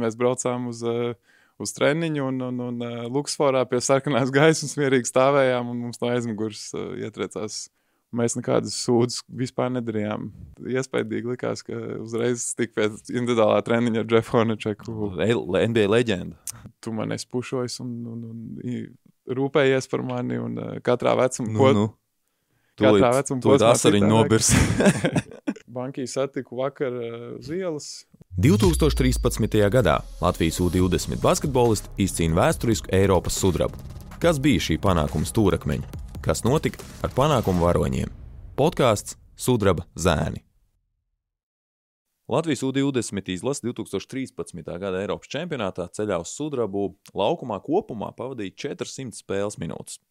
[0.00, 0.84] Mēs braucām uz,
[1.58, 6.70] uz treniņu un, un, un Luksforā pie sarkanās gaismas mierīgi stāvējām un mums no aizmugures
[6.76, 7.66] ietriecās
[8.08, 10.30] Mēs nekādas sūdzes vispār nedarījām.
[10.64, 15.10] Iespējams, likās, ka uzreiz tik pēc individuālā treniņa ar Jeffu Honečeku.
[15.18, 16.62] NBA leģenda.
[16.80, 20.56] Tu man esi pušojis un, un, un rūpējies par mani un
[20.86, 21.52] katrā vecumā.
[21.52, 21.84] Nu, nu.
[22.80, 24.54] Katrā vecumā posmā tas arī nobirs.
[25.78, 26.96] Bankī satiku vakar
[27.36, 27.90] uz ielas.
[28.36, 29.70] 2013.
[29.70, 33.78] gadā Latvijas U-20 basketbolists izcīna vēsturisku Eiropas sudrabu.
[34.20, 36.06] Kas bija šī panākuma stūrakmeņa?
[36.28, 38.10] kas notika ar panākumu varoņiem.
[38.58, 40.42] Podkāsts Sudraba zēni.
[42.28, 44.60] Latvijas U-20 izlase 2013.
[44.82, 50.02] gada Eiropas čempionātā ceļā uz sudrabu laukumā kopumā pavadīja 400 spēles minūtes.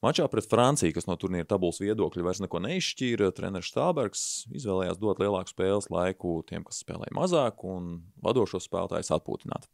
[0.00, 5.18] Mačā pret Franciju, kas no turnīra tabulas viedokļa vairs neko neizšķīra, treneris Stābergs izvēlējās dot
[5.20, 9.68] lielāku spēles laiku tiem, kas spēlēja mazāk, un vadošos spēlētājus atpūtināt.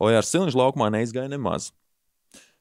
[0.00, 1.70] Ojārs Silņš laukumā neizgāja nemaz.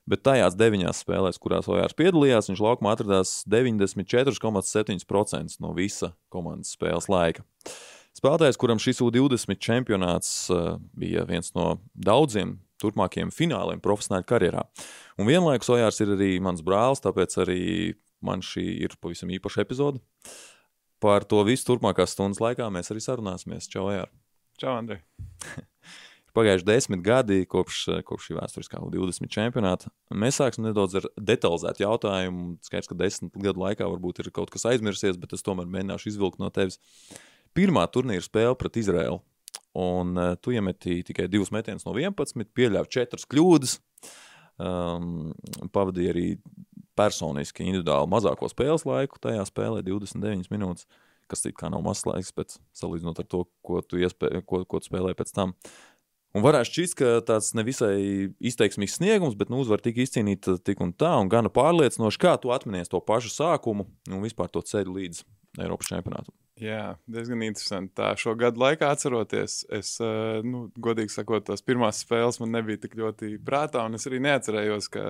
[0.09, 7.11] Bet tajās deviņās spēlēs, kurās Ojārs piedalījās, viņš laukumā atradās 94,7% no visa komandas spēles
[7.11, 7.43] laika.
[8.15, 14.65] Spēlētājs, kuram šis U20 čempionāts uh, bija viens no daudziem turpmākajiem fināliem profesionāļa karjerā.
[15.19, 17.61] Un vienlaikus Ojārs ir arī mans brālis, tāpēc arī
[18.25, 20.03] man šī ir pavisam īpaša epizode.
[20.99, 23.69] Par to visu turpmākās stundas laikā mēs arī sarunāsimies.
[23.71, 24.11] Čau, Ojār!
[24.59, 25.03] Čau, Andrej!
[26.39, 29.91] pagājuši desmit gadi kopš, kopš šī vēsturiskā U20 čempionāta.
[30.13, 32.51] Mēs sāksim nedaudz ar detalizētu jautājumu.
[32.65, 36.41] Skaidrs, ka desmit gadu laikā varbūt ir kaut kas aizmirsies, bet es tomēr mēģināšu izvilkt
[36.41, 36.79] no tevis.
[37.57, 39.19] Pirmā turnīra spēle pret Izraēlu.
[39.77, 43.77] Un uh, tu iemetīji tikai divus metienus no 11, pieļāvi četras kļūdas.
[44.59, 45.29] Um,
[45.71, 46.25] pavadīja arī
[46.99, 49.21] personiski, individuāli mazāko spēles laiku.
[49.23, 50.89] Tajā spēlē 29 minūtes,
[51.31, 54.81] kas it kā nav mazs laiks, bet salīdzinot ar to, ko tu, iespē, ko, ko
[54.81, 55.55] tu spēlēji pēc tam.
[56.37, 57.95] Un varētu šķist, ka tāds nevisai
[58.51, 62.53] izteiksmīgs sniegums, bet nu, uzvar tika izcīnīta tik un tā, un gana pārliecinoši, kā tu
[62.53, 65.23] atminies to pašu sākumu un vispār to ceļu līdz
[65.63, 66.35] Eiropas čempionātam.
[66.59, 67.93] Jā, diezgan interesanti.
[67.95, 72.81] Tā šo gadu laikā atceroties, es, eh, nu, godīgi sakot, tās pirmās spēles man nebija
[72.83, 75.03] tik ļoti prātā, un es arī neatcerējos, ka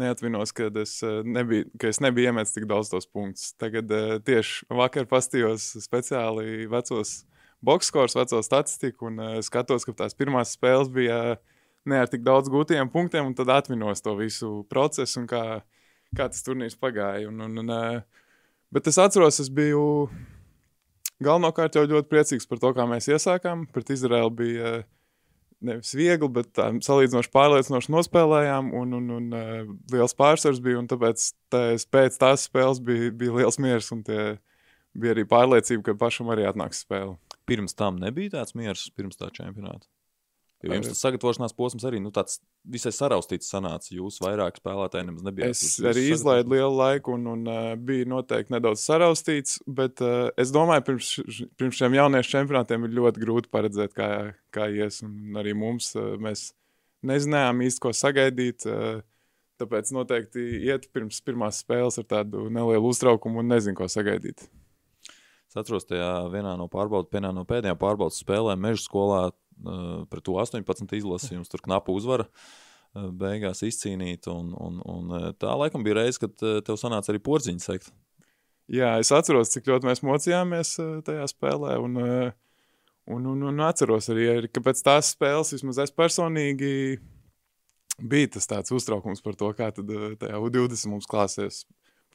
[0.00, 3.52] neatminos, ka es, eh, nebiju, ka es nebiju iemetis tik daudz tos punktus.
[3.60, 7.26] Tagad eh, tieši vakar pastījos speciāli vecos
[7.60, 11.36] boxskors, veco statistiku, un skatos, ka tās pirmās spēles bija
[11.84, 15.60] ne ar tik daudz gūtiem punktiem, un tad atminos to visu procesu un kā,
[16.16, 17.28] kā tas turnīrs pagāja.
[17.28, 18.02] Un, un, un,
[18.72, 20.08] bet es atceros, es biju
[21.24, 23.66] galvenokārt jau ļoti priecīgs par to, kā mēs iesākām.
[23.72, 24.86] Pret Izraelu bija uh,
[25.66, 29.60] nevis viegli, bet tā, salīdzinoši pārliecinoši nospēlējām, un, un, un uh,
[29.92, 30.82] liels pārsvars bija.
[30.92, 36.32] Tāpēc tās, pēc tās spēles bija, bija liels miers, un bija arī pārliecība, ka pašam
[36.34, 37.16] arī atnāks spēle
[37.46, 39.86] pirms tam nebija tāds miers, pirms tā čempionāta.
[40.64, 43.90] Jo jums tas sagatavošanās posms arī nu, tāds visai saraustīts sanāca.
[43.92, 45.52] Jūs vairāk spēlētāji nemaz nebijāt.
[45.52, 50.30] Es jūs, arī izlaidu lielu laiku un, un uh, bija noteikti nedaudz saraustīts, bet uh,
[50.40, 51.10] es domāju, pirms,
[51.60, 54.10] pirms šiem jauniešu čempionātiem ir ļoti grūti paredzēt, kā,
[54.54, 55.02] kā ies.
[55.04, 56.48] Un arī mums uh, mēs
[57.06, 58.64] nezinājām īsti, ko sagaidīt.
[58.64, 59.04] Uh,
[59.60, 64.48] tāpēc noteikti iet pirms pirmās spēles ar tādu nelielu uztraukumu un nezinu, ko sagaidīt.
[65.46, 69.20] Es atceros, tajā vienā no pārbaudas, vienā no pēdējām pārbaudas spēlēm meža skolā
[70.10, 74.28] pret to 18 izlasījums, tur knapu uzvara uh, beigās izcīnīt.
[74.32, 77.92] Un, un, un tā laikam bija reize, kad tev sanāca arī porziņu sekt.
[78.72, 80.72] Jā, es atceros, cik ļoti mēs mocījāmies
[81.06, 81.76] tajā spēlē.
[81.82, 86.72] Un, un, un, un atceros arī, ka pēc tās spēles vismaz es personīgi
[87.96, 91.62] bija tas tāds uztraukums par to, kā tad tajā U20 mums klāsies.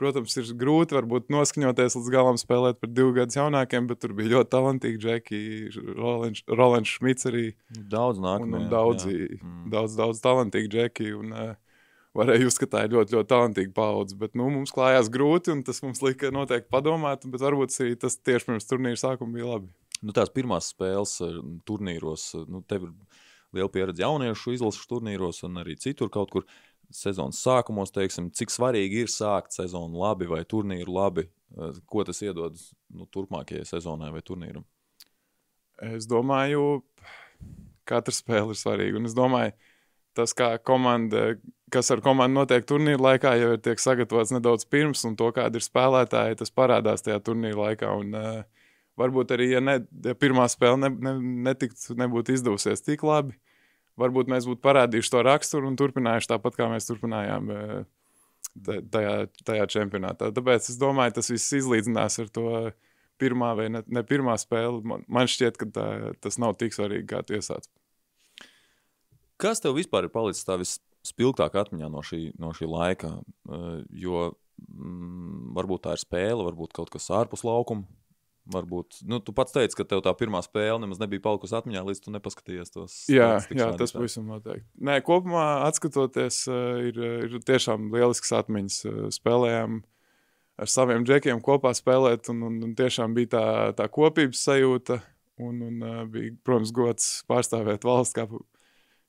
[0.02, 4.32] Protams, ir grūti varbūt noskaņoties līdz galam spēlēt par divu gadus jaunākiem, bet tur bija
[4.34, 5.42] ļoti talantīgi džeki,
[6.50, 7.52] Rolands Šmits arī.
[7.70, 8.64] Daudz nākamie.
[8.72, 9.68] Daudzi, mm.
[9.74, 11.12] daudz, daudz talantīgi džeki.
[11.20, 11.52] Un, uh,
[12.18, 14.18] varēja uzskatīt, ka ļoti, ļoti talantīga paudze.
[14.20, 17.28] Bet nu, mums klājās grūti, un tas mums lika noteikti padomāt.
[17.32, 19.72] Bet varbūt arī tas tieši pirms turnīra sākuma bija labi.
[20.02, 21.38] Nu, tās pirmās spēles eh,
[21.70, 22.94] turnīros, nu, tev ir
[23.54, 26.48] liela pieredze jauniešu izlases turnīros un arī citur kaut kur
[26.96, 31.28] sezonas sākumos, teiksim, cik svarīgi ir sākt sezonu labi vai turnīru labi,
[31.58, 32.58] eh, ko tas iedod
[32.94, 34.66] nu, turpmākajai sezonai vai turnīram?
[35.82, 36.84] Es domāju,
[37.90, 39.00] katra spēle ir svarīga.
[39.00, 39.54] Un es domāju,
[40.14, 41.40] tas, kā komanda,
[41.74, 45.58] kas ar komandu notiek turnīra laikā, jau ir tiek sagatavots nedaudz pirms, un to, kāda
[45.58, 47.94] ir spēlētāja, tas parādās tajā turnīra laikā.
[47.98, 48.68] Un, uh,
[49.00, 51.16] varbūt arī, ja, ne, ja pirmā spēle ne, ne,
[51.50, 53.51] netiktu, nebūtu izdevusies tik labi, uh,
[54.00, 57.74] varbūt mēs būtu parādījuši to raksturu un turpinājuši tāpat, kā mēs turpinājām eh,
[58.94, 59.16] tajā,
[59.48, 60.32] tajā čempionātā.
[60.36, 62.48] Tāpēc es domāju, tas viss izlīdzinās ar to
[63.22, 64.82] pirmā vai ne, ne pirmā spēle.
[64.88, 65.88] Man, man šķiet, ka tā,
[66.24, 67.68] tas nav tik svarīgi, kā tu iesāc.
[69.42, 73.16] Kas tev vispār ir palicis tā vispilgtāk atmiņā no šī, no šī laika?
[73.50, 74.28] Uh, jo
[74.62, 77.88] mm, varbūt tā ir spēle, varbūt kaut kas ārpus laukuma.
[78.52, 82.02] Varbūt, nu, tu pats teici, ka tev tā pirmā spēle nemaz nebija palikusi atmiņā, līdz
[82.04, 82.98] tu nepaskatījies tos.
[83.12, 84.68] Jā, jā tas pavisam noteikti.
[84.84, 86.44] Nē, kopumā atskatoties,
[86.90, 88.82] ir, ir tiešām lielisks atmiņas.
[89.18, 89.82] Spēlējām
[90.62, 93.46] ar saviem džekiem kopā spēlēt, un, un, un tiešām bija tā,
[93.80, 95.02] tā kopības sajūta.
[95.42, 98.28] Un, un bija, protams, gods pārstāvēt valsts kā,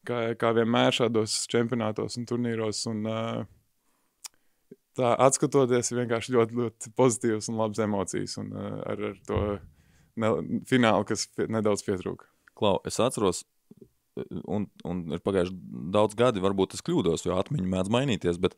[0.09, 2.87] kā, kā vienmēr šādos čempionātos un turnīros.
[2.89, 3.43] Un, uh,
[4.99, 8.37] tā atskatoties, vienkārši ļoti, ļoti pozitīvas un labas emocijas.
[8.43, 9.41] Un, uh, ar, ar to
[10.21, 10.33] ne,
[10.69, 12.29] finālu, kas pie, nedaudz pietrūka.
[12.59, 13.43] Klau, es atceros,
[14.45, 15.57] un, un ir pagājuši
[15.95, 18.41] daudz gadi, varbūt es kļūdos, jo atmiņa mēdz mainīties.
[18.43, 18.57] Bet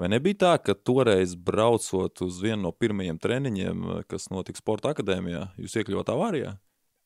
[0.00, 5.48] vai nebija tā, ka toreiz braucot uz vienu no pirmajiem treniņiem, kas notika Sporta akadēmijā,
[5.60, 6.54] jūs iekļuvāt avārijā?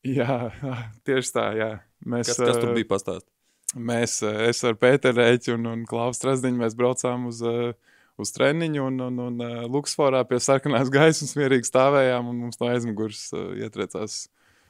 [0.05, 0.51] Jā,
[1.07, 1.47] tieši tā.
[1.57, 1.71] Jā.
[2.05, 3.31] Mēs, kas, kas tur bija pastāstīt?
[3.75, 7.73] Mēs, es ar Pēteru Rēķu un, un Klaus Trasdiņu, mēs braucām uz uh,
[8.21, 12.71] uz treniņu, un, un, un uh, Luksforā pie sarkanās gaismas mierīgi stāvējām, un mums no
[12.71, 14.25] aizmugures uh, ietriecās.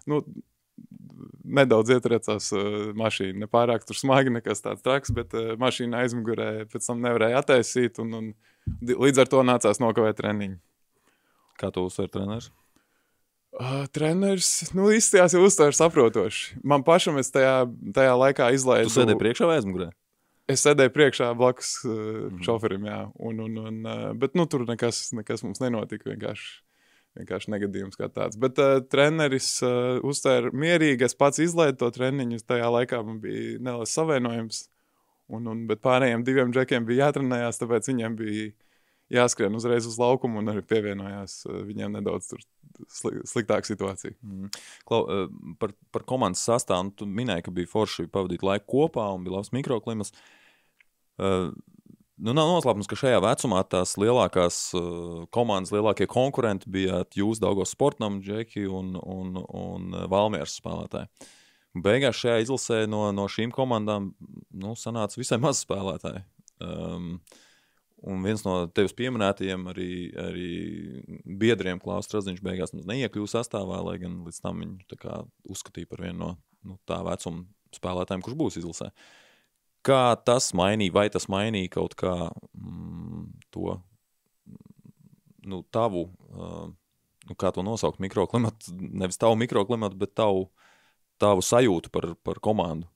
[0.10, 0.24] Nu,
[1.46, 3.46] Nedaudz ietriecās uh, mašīna.
[3.46, 8.02] Ne pārāk smagi, nekas tāds traks, bet uh, mašīna aizmugurē pēc tam nevarēja attaisīt.
[8.04, 8.30] Un, un,
[8.82, 10.60] līdz ar to nācās nokavēt treniņu.
[11.62, 12.50] Kā to uzsver treneris?
[13.56, 16.58] Uh, treneris nu, izstājās jau uztver saprotoši.
[16.68, 17.62] Man pašam es tajā,
[17.96, 18.90] tajā laikā izlaidu.
[18.90, 19.94] Tu sēdēji priekšā vai aizmugurē?
[20.52, 25.08] Es sēdēju priekšā blakus uh, šoferim, jā, un, un, un, uh, bet nu, tur nekas,
[25.18, 26.12] nekas mums nenotika.
[26.12, 26.52] Vienkārši,
[27.18, 28.38] vienkārši negadījums kā tāds.
[28.42, 31.08] Bet uh, treneris uh, uztvēra mierīgi.
[31.08, 32.44] Es pats izlaidu to treniņu.
[32.46, 34.68] Tajā laikā man bija neliels savienojums.
[35.34, 38.52] Un, un, bet pārējiem diviem džekiem bija jātrenējās, tāpēc viņiem bija
[39.14, 44.16] jāskrien uzreiz uz laukumu un arī pievienojās uh, viņiem nedaudz sli, sliktāka situācija.
[44.26, 44.50] Mm.
[44.88, 45.04] Klau,
[45.62, 49.38] par, par komandas sastāvu nu, tu minēji, ka bija forši pavadīt laiku kopā un bija
[49.38, 50.16] labs mikroklimats.
[50.16, 50.34] Uh,
[51.18, 51.54] Uh,
[52.16, 57.74] Nu, nav noslēpums, ka šajā vecumā tās lielākās uh, komandas, lielākie konkurenti bija jūs, Dārgos
[57.76, 61.10] Sportam, Džeki un, un, un Valmieras spēlētāji.
[61.84, 64.14] Beigās šajā izlasē no, no šīm komandām
[64.56, 66.24] nu, sanāca visai maz spēlētāji.
[66.64, 67.18] Um,
[68.06, 69.92] un viens no tevis pieminētajiem, arī,
[70.22, 70.50] arī
[71.26, 75.14] biedriem, Klaus Strasdiņš, beigās neiekļuva sastāvā, lai gan līdz tam viņu
[75.52, 76.32] uzskatīja par vienu no
[76.66, 78.92] nu, tā vecuma spēlētājiem, kurš būs izlasē.
[79.86, 82.14] Kā tas mainīja, vai tas mainīja kaut kā
[82.58, 83.76] mm, to
[85.46, 86.70] nu, tavu, uh,
[87.30, 90.48] nu, kā to nosaukt, mikroklimatu, nevis tavu mikroklimatu, bet tavu,
[91.22, 92.90] tavu sajūtu par, par komandu?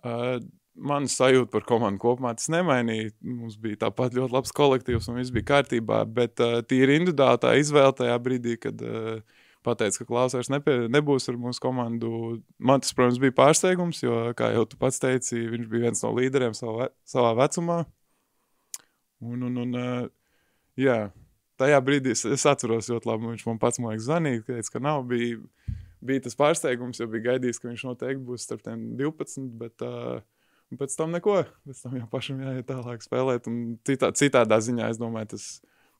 [0.00, 0.38] Uh,
[0.76, 3.14] Mana sajūta par komandu kopumā tas nemainīja.
[3.24, 7.54] Mums bija tāpat ļoti labs kolektīvs un viss bija kārtībā, bet uh, tīri individuāli tā
[7.60, 9.22] izvēle tajā brīdī, kad uh,
[9.66, 12.10] pateica, ka Klausers nebūs ar mūsu komandu.
[12.58, 16.12] Man tas, protams, bija pārsteigums, jo, kā jau tu pats teici, viņš bija viens no
[16.16, 17.80] līderiem savā, savā vecumā.
[19.24, 19.80] Un, un, un,
[20.76, 20.98] jā,
[21.60, 24.82] tajā brīdī es, es atceros ļoti labi, viņš man pats, man liekas, zvanīja, teica, ka
[24.84, 25.40] nav, bija,
[26.04, 30.20] bija tas pārsteigums, jo bija gaidījis, ka viņš noteikti būs starp tiem 12, bet uh,
[30.74, 35.00] pēc tam neko, pēc tam jau pašam jāiet tālāk spēlēt, un citā, citādā ziņā, es
[35.00, 35.48] domāju, tas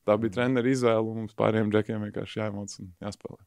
[0.07, 3.41] tā bija treneru izvēle, un mums pāriem džekiem vienkārši jāmāc un jāspēlē.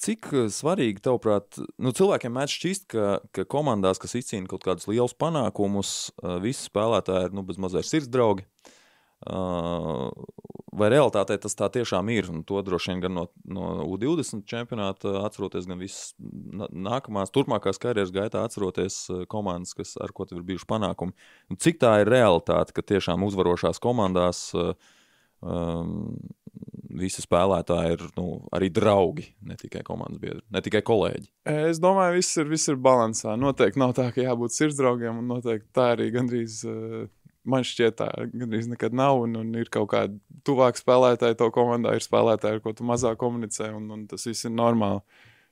[0.00, 5.12] Cik svarīgi, tavuprāt, nu, cilvēkiem mēdz šķist, ka, ka komandās, kas izcīna kaut kādus lielus
[5.18, 5.90] panākumus,
[6.40, 8.46] visi spēlētāji ir nu, bezmazliet sirdsdraugi.
[9.20, 12.30] Vai realitātē tas tā tiešām ir?
[12.32, 18.14] Un to droši vien gan no, no U20 čempionāta atceroties, gan visas nākamās, turpmākās karjeras
[18.14, 21.16] gaitā atceroties komandas, kas, ar ko ir bijuši panākumi.
[21.50, 26.16] Un cik tā ir realitāte, ka tiešām uzvarošās komandās um,
[27.00, 31.28] visi spēlētāji ir nu, arī draugi, ne tikai komandas biedri, ne tikai kolēģi.
[31.50, 33.36] Es domāju, viss ir, viss ir balansā.
[33.40, 36.60] Noteikti nav tā, ka jābūt sirdsdraugiem, un noteikti tā arī gandrīz.
[36.66, 37.08] Eh,
[37.44, 39.22] man šķiet, tā gandrīz nekad nav.
[39.24, 40.16] Un, un ir kaut kāda
[40.46, 44.48] tuvāka spēlētāja, to komandā ir spēlētāji, ar ko tu mazāk komunicē, un, un tas viss
[44.48, 45.02] ir normāli.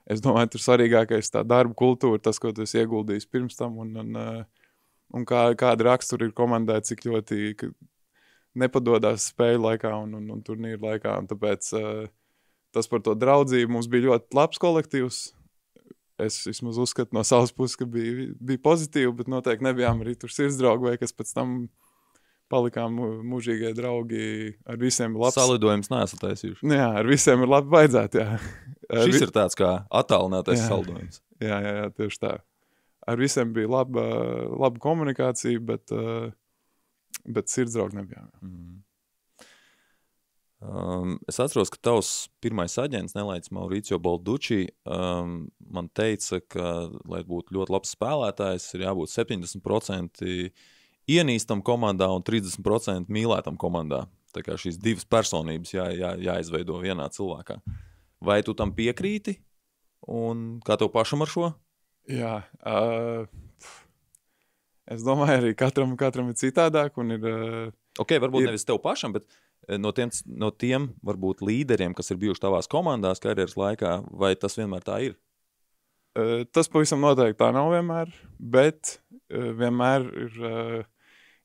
[0.08, 3.76] Es domāju, tur svarīgākais ir tā darba kultūra, tas, ko tu esi ieguldījis pirms tam,
[3.82, 4.70] un, un, eh,
[5.12, 7.58] un kā, kāda rakstura ir komandai, cik ļoti
[8.58, 11.12] nepadodas spēļu laikā un, un, un turnīru laikā.
[11.20, 12.06] Un tāpēc uh,
[12.74, 15.20] tas par to draudzību mums bija ļoti labs kolektīvs.
[16.18, 20.32] Es vismaz uzskatu no savas puses, ka bija, bija pozitīvi, bet noteikti nebijām arī tur
[20.34, 21.52] sirdsdraugi vai kas pēc tam
[22.50, 22.96] palikām
[23.28, 24.56] mūžīgie draugi.
[24.66, 25.36] Ar visiem ir labi.
[25.36, 26.72] Salidojums neesat taisījuši.
[26.74, 28.24] Jā, ar visiem ir labi vajadzētu.
[28.24, 28.40] Jā.
[29.04, 29.22] Šis vi...
[29.28, 29.72] ir tāds kā
[30.02, 31.22] attālinātais salidojums.
[31.44, 32.34] Jā, jā, jā, tieši tā.
[33.08, 34.04] Ar visiem bija laba,
[34.58, 36.28] laba komunikācija, bet uh,
[37.28, 38.28] bet sirdsdraugi nebijām.
[38.42, 38.76] Mm.
[40.58, 46.72] Um, es atceros, ka tavs pirmais aģents, Nelaids Mauricio Balducci, um, man teica, ka,
[47.06, 50.24] lai būtu ļoti labs spēlētājs, ir jābūt 70%
[51.08, 54.08] ienīstam komandā un 30% mīlētam komandā.
[54.34, 57.60] Tā kā šīs divas personības jā, jā, jāizveido vienā cilvēkā.
[58.18, 59.38] Vai tu tam piekrīti?
[60.10, 61.52] Un kā tev pašam ar šo?
[62.10, 63.28] Jā, uh,
[64.90, 66.98] es domāju, arī katram, katram ir citādāk.
[66.98, 68.50] Ir, uh, ok, varbūt ir...
[68.50, 69.28] nevis tev pašam, bet
[69.76, 74.56] no tiem, no tiem varbūt līderiem, kas ir bijuši tavās komandās karjeras laikā, vai tas
[74.56, 75.16] vienmēr tā ir?
[76.18, 80.42] Uh, tas pavisam noteikti tā nav vienmēr, bet uh, vienmēr ir,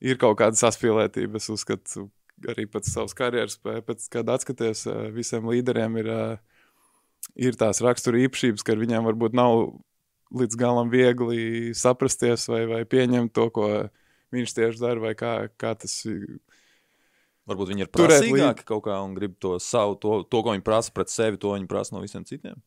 [0.03, 1.41] ir kaut kāda saspīlētība.
[1.41, 2.07] Es uzskatu,
[2.47, 6.11] arī pēc savas karjeras, pēc kad atskaties, visiem līderiem ir,
[7.35, 9.67] ir tās rakstura īpašības, ka viņiem varbūt nav
[10.33, 13.67] līdz galam viegli saprasties vai, vai pieņemt to, ko
[14.33, 16.39] viņš tieši dara, vai kā, kā tas ir
[17.49, 20.93] Varbūt viņi ir prasīgāki kaut kā un grib to savu, to, to, ko viņi prasa
[20.95, 22.61] pret sevi, to viņi prasa no visiem citiem.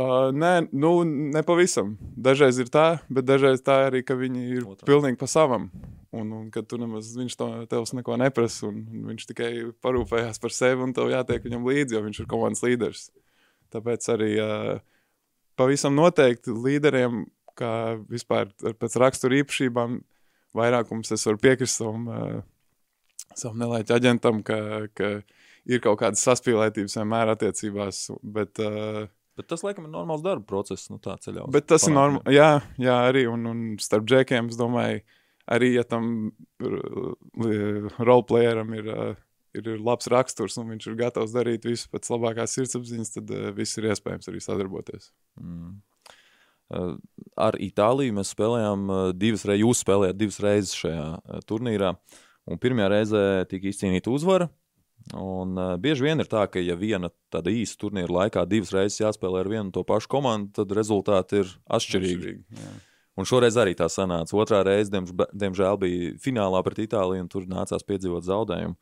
[0.00, 1.96] Uh, nē, nu, ne pavisam.
[2.16, 4.86] Dažreiz ir tā, bet dažreiz tā arī, ka viņi ir Otrā.
[4.88, 5.68] pilnīgi pa savam.
[6.16, 9.50] Un, un kad tu nemaz viņš to tevs neko neprasa, un, un viņš tikai
[9.84, 13.04] parūpējās par sevi, un tev jātiek viņam līdzi, jo viņš ir komandas līderis.
[13.74, 14.72] Tāpēc arī uh,
[15.60, 17.26] pavisam noteikti līderiem,
[17.58, 17.74] kā
[18.08, 18.48] vispār
[18.80, 20.00] pēc rakstura īpašībām,
[20.56, 22.08] vairākums es varu piekrist savam.
[22.08, 22.40] Uh,
[23.38, 24.58] savam nelaiķa aģentam, ka,
[24.96, 25.10] ka
[25.68, 28.02] ir kaut kādas saspīlētības vienmēr attiecībās.
[28.22, 29.06] Bet, uh,
[29.38, 31.46] bet tas, laikam, ir normāls darba process, nu tā ceļā.
[31.52, 31.90] Bet tas panākumiem.
[31.90, 32.50] ir normāli, jā,
[32.86, 35.02] jā, arī, un, un starp džekiem, es domāju,
[35.50, 36.30] arī, ja tam
[37.98, 38.90] roleplayeram ir,
[39.56, 43.52] ir, ir labs raksturs un viņš ir gatavs darīt visu pēc labākās sirdsapziņas, tad uh,
[43.56, 45.12] viss ir iespējams arī sadarboties.
[45.40, 45.78] Mm.
[46.70, 48.84] Ar Itāliju mēs spēlējām
[49.18, 51.88] divas reizes, jūs spēlējāt divas reizes šajā turnīrā.
[51.96, 54.48] Uh, Un pirmajā reizē tika izcīnīta uzvara.
[55.16, 59.00] Un, uh, bieži vien ir tā, ka, ja viena tāda īsa turnīra laikā divas reizes
[59.00, 62.34] jāspēlē ar vienu to pašu komandu, tad rezultāti ir atšķirīgi.
[62.36, 62.88] atšķirīgi
[63.20, 64.36] un šoreiz arī tā sanāca.
[64.38, 68.76] Otrā reize, diemžēl, bija finālā pret Itāliju, un tur nācās piedzīvot zaudējumu.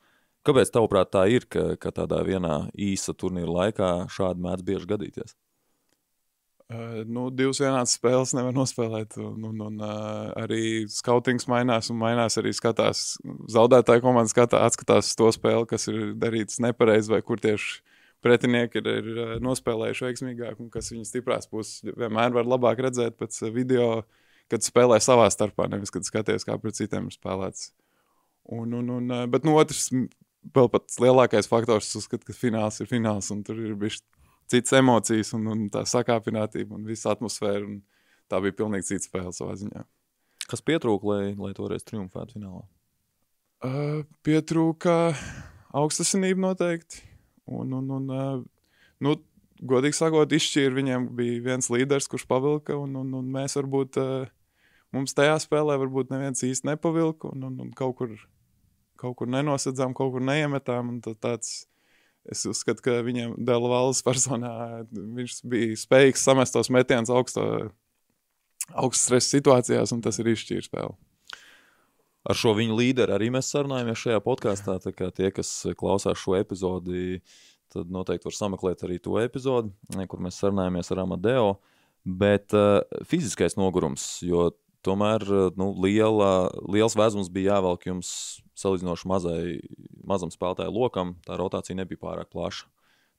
[0.47, 5.35] Kāpēc, tavuprāt, tā ir, ka, ka tādā vienā īsa turnīra laikā šādi mēdz bieži gadīties?
[6.69, 9.17] Uh, nu, divas vienādas spēles nevar nospēlēt.
[9.25, 13.15] Un, un, un uh, arī skautings mainās, un mainās arī skatās.
[13.49, 17.79] Zaudētāja komanda skatā, atskatās to spēli, kas ir darīts nepareizi, vai kur tieši
[18.25, 21.81] pretinieki ir, ir nospēlējuši veiksmīgāk, un kas viņu stiprās puses.
[21.89, 24.03] Vienmēr var labāk redzēt pēc video,
[24.53, 27.71] kad spēlē savā starpā, nevis kad skaties, kā pret citiem ir spēlēts.
[28.53, 29.89] Un, un, un, bet no otrs,
[30.53, 34.03] vēl pats lielākais faktors, uzskat, ka fināls ir fināls, un tur ir bijis
[34.51, 37.65] citas emocijas un, un tā sakāpinātība un visa atmosfēra.
[37.67, 37.81] Un
[38.29, 39.85] tā bija pilnīgi cita spēle savā ziņā.
[40.49, 42.63] Kas pietrūka, lai, lai toreiz triumfētu finālā?
[43.65, 44.95] Uh, pietrūka
[45.77, 47.03] augstasinība noteikti.
[47.49, 49.15] Un, un, un, uh, nu,
[49.69, 54.29] godīgi sakot, izšķīra viņiem bija viens līderis, kurš pavilka, un, un, un mēs varbūt, uh,
[54.95, 58.15] mums tajā spēlē varbūt neviens īsti nepavilka, un, un, un kaut kur,
[59.01, 61.68] kaut kur nenosedzām, kaut kur neiemetām, un tā, tāds
[62.29, 64.53] Es uzskatu, ka viņam dēļ valsts personā
[64.93, 67.45] viņš bija spējīgs samest tos metienus augsto,
[68.75, 70.97] augstu stresa situācijās, un tas ir izšķīrs spēle.
[72.29, 74.77] Ar šo viņu līderi arī mēs sarunājamies šajā podkāstā.
[74.85, 77.23] Tie, kas klausās šo epizodi,
[77.73, 79.73] tad noteikti var sameklēt arī to epizodi,
[80.11, 81.47] kur mēs sarunājamies ar Amadeo.
[82.05, 84.51] Bet uh, fiziskais nogurums, jo
[84.87, 85.25] tomēr
[85.59, 88.11] nu, liela, liels vēzums bija jāvelk jums
[88.59, 89.43] salīdzinoši mazai,
[90.09, 92.67] mazam spēlētāju lokam, tā rotācija nebija pārāk plaša.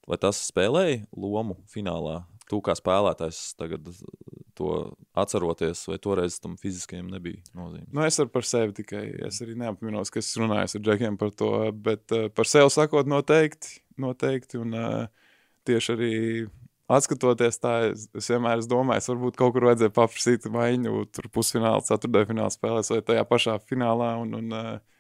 [0.09, 2.23] Vai tas spēlēja lomu finālā?
[2.49, 3.85] Tu kā spēlētājs tagad
[4.57, 4.69] to
[5.17, 7.85] atceroties, vai toreiz tam fiziskajam nebija nozīme?
[7.93, 9.03] Nu, es varu par sevi tikai.
[9.27, 11.51] Es arī neapminos, ka es runāju ar Džekiem par to,
[11.85, 13.83] bet uh, par sevi sakot, noteikti.
[14.01, 15.29] noteikti un, uh,
[15.69, 16.13] tieši arī
[16.89, 21.29] atskatoties tā, es, es vienmēr es domāju, es varbūt kaut kur vajadzēja paprasīt maiņu, tur
[21.35, 24.15] pusfinālā, ceturtajā finālā spēlēs vai tajā pašā finālā.
[24.23, 24.98] Un, un, uh,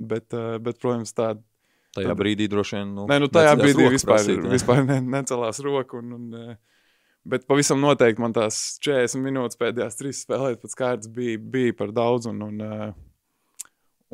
[0.00, 1.42] Bet, eh, bet protams, tāda.
[1.90, 2.94] Tajā tad, brīdī droši vien.
[2.94, 4.52] Nu, nē, nu, tajā brīdī vispār, prasīt, ne?
[4.54, 6.00] vispār ne, necelās roku.
[6.00, 6.88] Un, un, eh,
[7.28, 11.92] bet pavisam noteikti man tās 40 minūtes pēdējās trīs spēlēt pēc kārtas bija, bija par
[11.96, 12.30] daudz.
[12.30, 13.66] Un, un, eh,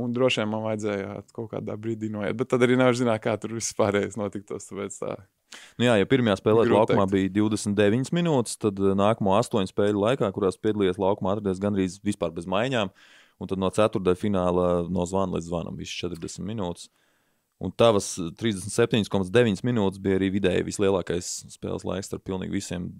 [0.02, 2.34] un droši vien man vajadzēja kaut kādā brīdī noiet.
[2.40, 4.66] Bet tad arī nevar zināt, kā tur viss pārējais notiktos.
[4.72, 5.14] Tāpēc tā.
[5.78, 10.58] Nu jā, ja pirmajā spēlē laukumā bija 29 minūtes, tad nākamo 8 spēļu laikā, kurās
[10.58, 12.90] piedalījies laukumā, atradies gandrīz vispār bez maiņām.
[12.90, 16.88] Uh, un tad no ceturtā fināla no zvana līdz zvanam viss 40 minūtes.
[17.56, 22.90] Un tavas 37,9 minūtes bija arī vidēji vislielākais spēles laiks starp pilnīgi visiem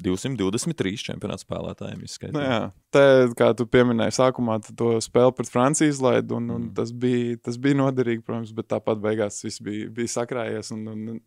[0.00, 2.02] 223 čempionāta spēlētājiem.
[2.34, 3.02] Nu, jā, te,
[3.38, 6.74] kā tu pieminēji, sākumā to spēli pret Franciju izlaidu, un, un Mm.
[6.74, 11.20] tas, bija, tas bija noderīgi, protams, bet tāpat beigās viss bija, bija sakrājies un, un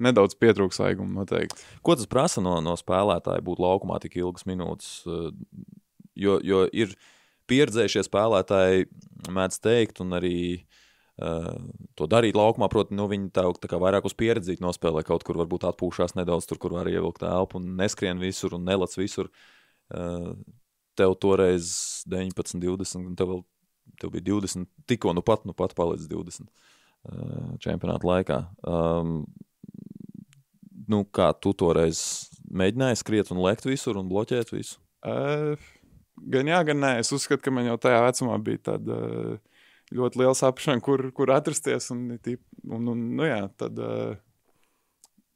[0.00, 1.64] nedaudz pietrūks svaiguma noteikti.
[1.82, 5.00] Ko tas prasa no, no spēlētāja būt laukumā tik ilgas minūtes?
[5.08, 5.30] Uh,
[6.20, 6.90] Jo, jo ir
[7.50, 8.88] pieredzējušie spēlētāji,
[9.34, 10.36] mēdz teikt, un arī
[11.20, 11.52] uh,
[11.98, 15.38] to darīt laukumā, proti, nu, viņi tā, tā kā vairāk uz pieredzi nospēlē kaut kur,
[15.42, 19.30] varbūt atpūšās nedaudz, tur, kur var ievilkt elpu un neskrien visur un nelec visur.
[19.90, 20.32] Uh,
[20.98, 21.70] tev toreiz
[22.10, 23.44] 19, 20, un tev, vēl,
[24.00, 28.40] tev bija 20, tikko nu pat, nu pat palicis 20 uh, čempionāta laikā.
[28.68, 29.22] Um,
[30.90, 32.02] nu, kā tu toreiz
[32.50, 34.80] mēģināji skriet un lekt visur un bloķēt visu?
[35.06, 35.56] Uh,
[36.34, 36.92] gan jā, gan nē.
[37.02, 39.62] Es uzskatu, ka man jau tajā vecumā bija tāda uh,
[39.96, 41.90] ļoti liela saprāšana, kur, kur atrasties.
[41.94, 44.18] Un, un, un, nu, jā, tad, uh,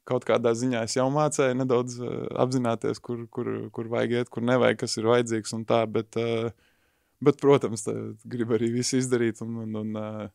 [0.05, 2.15] kaut kādā ziņā es jau mācīju nedaudz uh,
[2.45, 5.81] apzināties, kur, kur, kur vajag iet, kur nevajag, kas ir vajadzīgs un tā.
[5.89, 6.49] Bet, uh,
[7.25, 7.87] bet protams,
[8.23, 9.43] gribu arī visu izdarīt.
[9.45, 10.25] Un, un, un, uh,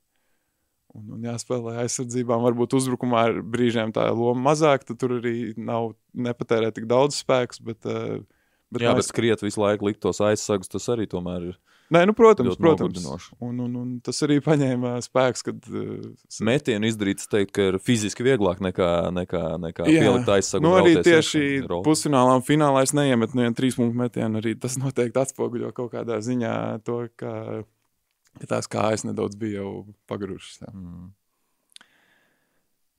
[0.90, 6.73] Un, un jāspēlē aizsardzībām, varbūt uzbrukumā brīžiem tā loma mazāk, tad tur arī nav nepatērē
[6.75, 7.61] tik daudz spēks.
[7.62, 8.25] Bet, uh,
[8.71, 11.59] Bet, Jā, bet skriet visu laiku, likt tos aizsagus, tas arī tomēr ir.
[11.91, 13.03] Nē, nu, protams, protams.
[13.43, 15.59] Un, un, un tas arī paņēma spēks, kad.
[15.67, 16.12] Uh,
[16.47, 20.05] Metienu izdarīt, es teiktu, ka ir fiziski vieglāk nekā, nekā, nekā Jā.
[20.07, 20.62] pielikt aizsagu.
[20.69, 24.39] nu, arī tieši pusfinālā un finālā es neiemetu nevienu trīs punktu metienu.
[24.39, 26.55] Arī tas noteikti atspoguļo kaut kādā ziņā
[26.87, 27.35] to, ka,
[28.39, 29.73] ka tās kājas nedaudz bija jau
[30.11, 30.61] pagarušas.
[30.62, 30.71] Jā.
[30.71, 31.11] Mm.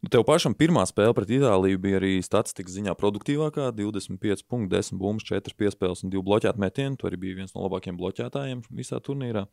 [0.02, 3.70] Nu, Tev pašam pirmā spēle pret Itāliju bija arī statistikas ziņā produktīvākā.
[3.78, 6.98] 25 punkti, 10 bumbas, 4 piespēles un 2 bloķēti metieni.
[6.98, 9.46] Tu arī biji viens no labākajiem bloķētājiem visā turnīrā.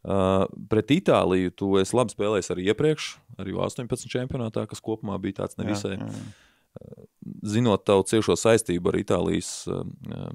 [0.00, 3.10] Uh, pret Itāliju tu esi labi spēlējis arī iepriekš,
[3.42, 5.98] arī 18 čempionātā, kas kopumā bija tāds nevisai.
[6.00, 7.06] Jā, jā.
[7.52, 10.30] Zinot tavu ciešo saistību ar Itālijas uh, uh,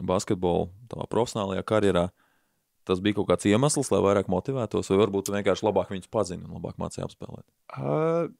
[0.00, 2.06] basketbolu, tavā profesionālajā karjerā,
[2.88, 6.56] tas bija kaut kāds iemesls, lai vairāk motivētos, vai varbūt vienkārši labāk viņus pazini un
[6.56, 7.46] labāk mācīji apspēlēt.
[7.76, 8.32] Uh,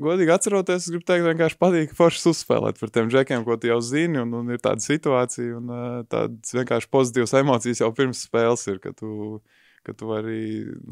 [0.00, 3.80] godīgi atceroties, es gribu teikt, vienkārši patīk forši uzspēlēt par tiem džekiem, ko tu jau
[3.84, 4.20] zini.
[4.22, 8.80] Un, un ir tāda situācija, un uh, tādas vienkārši pozitīvas emocijas jau pirms spēles ir,
[8.82, 9.40] ka tu,
[9.86, 10.40] ka tu vari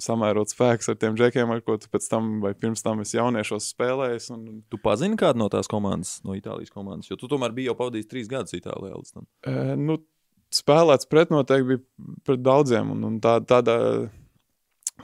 [0.02, 3.72] samērot spēkus ar tiem džekiem, ar ko tu pēc tam vai pirms tam esi jauniešos
[3.74, 4.30] spēlējis.
[4.36, 7.78] Un, Tu pazini kādu no tās komandas, no Itālijas komandas, jo tu tomēr biji jau
[7.80, 9.28] pavadījis trīs gadus Itālijā līdz tam.
[9.48, 10.00] uh, nu,
[10.54, 13.76] spēlēts pret noteikti bija pret daudziem, un, un tā, tādā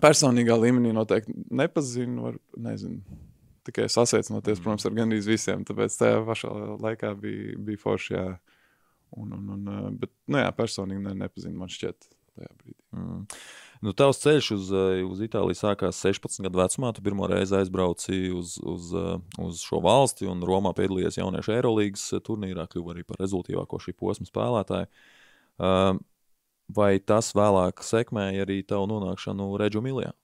[0.02, 2.38] personīgā līmenī noteikti nepazinu, var,
[2.70, 3.02] nezinu.
[3.64, 5.64] Tikai sasveicinoties, protams, ar gandrīz visiem.
[5.64, 6.50] Tāpēc tajā pašā
[6.82, 8.16] laikā bija, bija forši.
[8.16, 8.26] Jā.
[9.14, 12.80] Un, un, un, uh, bet, nu jā, personīgi ne, nepazinu, man šķiet, tajā brīdī.
[12.96, 13.20] Mm.
[13.84, 16.92] Nu, tavs ceļš uz, eh, uz Itāliju sākās 16 gadu vecumā.
[16.96, 22.06] Tu pirmo reizi aizbrauci uz, uz, eh, uz šo valsti un Romā piedalījies jauniešu Eirolandes
[22.24, 24.88] turnīrā, kļuva arī par rezultātīvāko šī posma spēlētāju.
[26.74, 30.14] Vai tas vēlāk sekmēja arī tavu nonākšanu Reģu Miljā?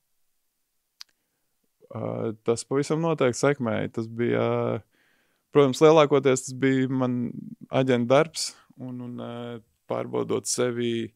[1.90, 3.90] Uh, tas pavisam noteikti sekmēja.
[3.96, 4.44] Tas bija,
[4.79, 5.16] uh,
[5.55, 7.24] protams, lielākoties tas bija man
[7.74, 9.57] aģenta darbs un, un uh,
[9.90, 11.11] pārbaudot sevi.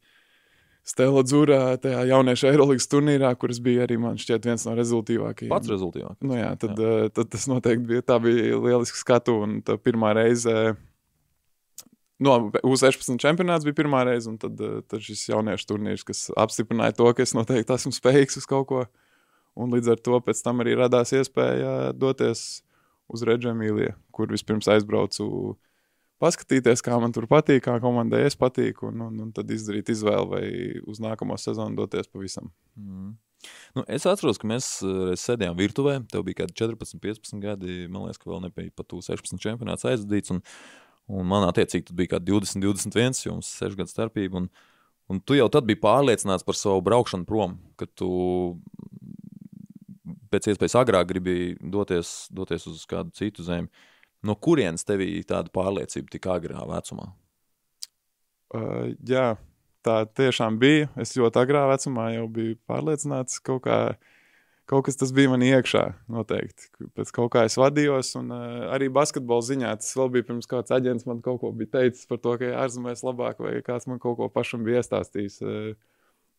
[0.84, 5.48] Stela Dzūrā, tajā jauniešu Eirolandes turnīrā, kuras bija arī man šķiet viens no rezultātīvākajiem.
[5.48, 6.26] Pats rezultātīvākais.
[6.28, 7.06] Nu jā, tad, jā.
[7.16, 8.04] tad tas noteikti bija.
[8.04, 9.38] Tā bija lieliska skatu.
[9.46, 10.74] Un pirmā reize,
[12.20, 14.60] no U16 čempionāts bija pirmā reize, un tad,
[14.90, 18.84] tad šis jauniešu turnīrs, kas apstiprināja to, ka es noteikti esmu spējīgs uz kaut ko.
[19.54, 22.64] Un līdz ar to pēc tam arī radās iespēja doties
[23.12, 25.54] uz Reģemīliju, kur vispirms aizbraucu
[26.22, 30.30] paskatīties, kā man tur patīk, kā komandai es patīku, un, un, un tad izdarīt izvēli
[30.30, 30.46] vai
[30.88, 32.50] uz nākamo sezonu doties pavisam.
[32.78, 33.14] Mm.
[33.76, 35.98] Nu, es atceros, ka mēs uh, sēdējām virtuvē.
[36.10, 37.82] Tev bija kaut kādi 14, 15 gadi.
[37.90, 40.32] Man liekas, ka vēl nebija pat 16 čempionāts aizdīts.
[40.32, 40.40] Un,
[41.12, 44.40] un man attiecīgi bija kaut kādi 20, 21, jo mums ir 6 gadu starpība.
[44.40, 44.48] Un,
[45.12, 48.10] un tu jau tad biji pārliecināts par savu braukšanu prom, ka tu
[50.34, 53.70] pēc iespējas agrāk gribi doties, doties uz kādu citu zemi.
[54.24, 57.10] No kurienes tev bija tāda pārliecība tik agrā vecumā?
[58.54, 59.34] Uh, jā,
[59.84, 60.88] tā tiešām bija.
[61.00, 63.78] Es ļoti agrā vecumā jau biju pārliecināts, ka kaut, kā,
[64.70, 65.84] kaut kas tas bija man iekšā.
[66.14, 66.70] Noteikti.
[66.96, 70.72] Pēc kaut kā es vadījos, un uh, arī basketbola ziņā tas vēl bija pirms kāds
[70.74, 74.16] aģents man kaut ko bija teicis par to, ka ārzemēs labāk, vai kāds man kaut
[74.22, 75.40] ko pašam bija iestāstījis.
[75.44, 75.74] Uh,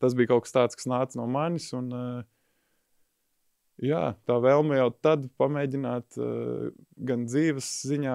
[0.02, 1.70] tas bija kaut kas tāds, kas nāca no manis.
[1.78, 2.24] Un, uh,
[3.84, 6.70] Jā, tā vēlme jau tad pamēģināt uh,
[7.08, 8.14] gan dzīves ziņā,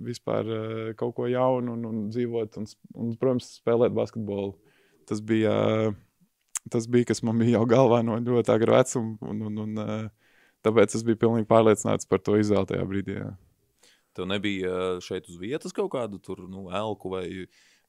[0.00, 4.54] vispār uh, kaut ko jaunu, un, un dzīvot, un, un, protams, spēlēt basketbolu.
[5.04, 9.44] Tas bija, uh, tas bija, kas man bija jau galvā no ļoti agra vecuma, un,
[9.50, 10.32] un, un uh,
[10.64, 13.18] tāpēc es biju pilnīgi pārliecināts par to izvēli tajā brīdī.
[13.20, 13.34] Jā.
[14.16, 17.26] Tev nebija šeit uz vietas kaut kādu tur, nu, elku vai,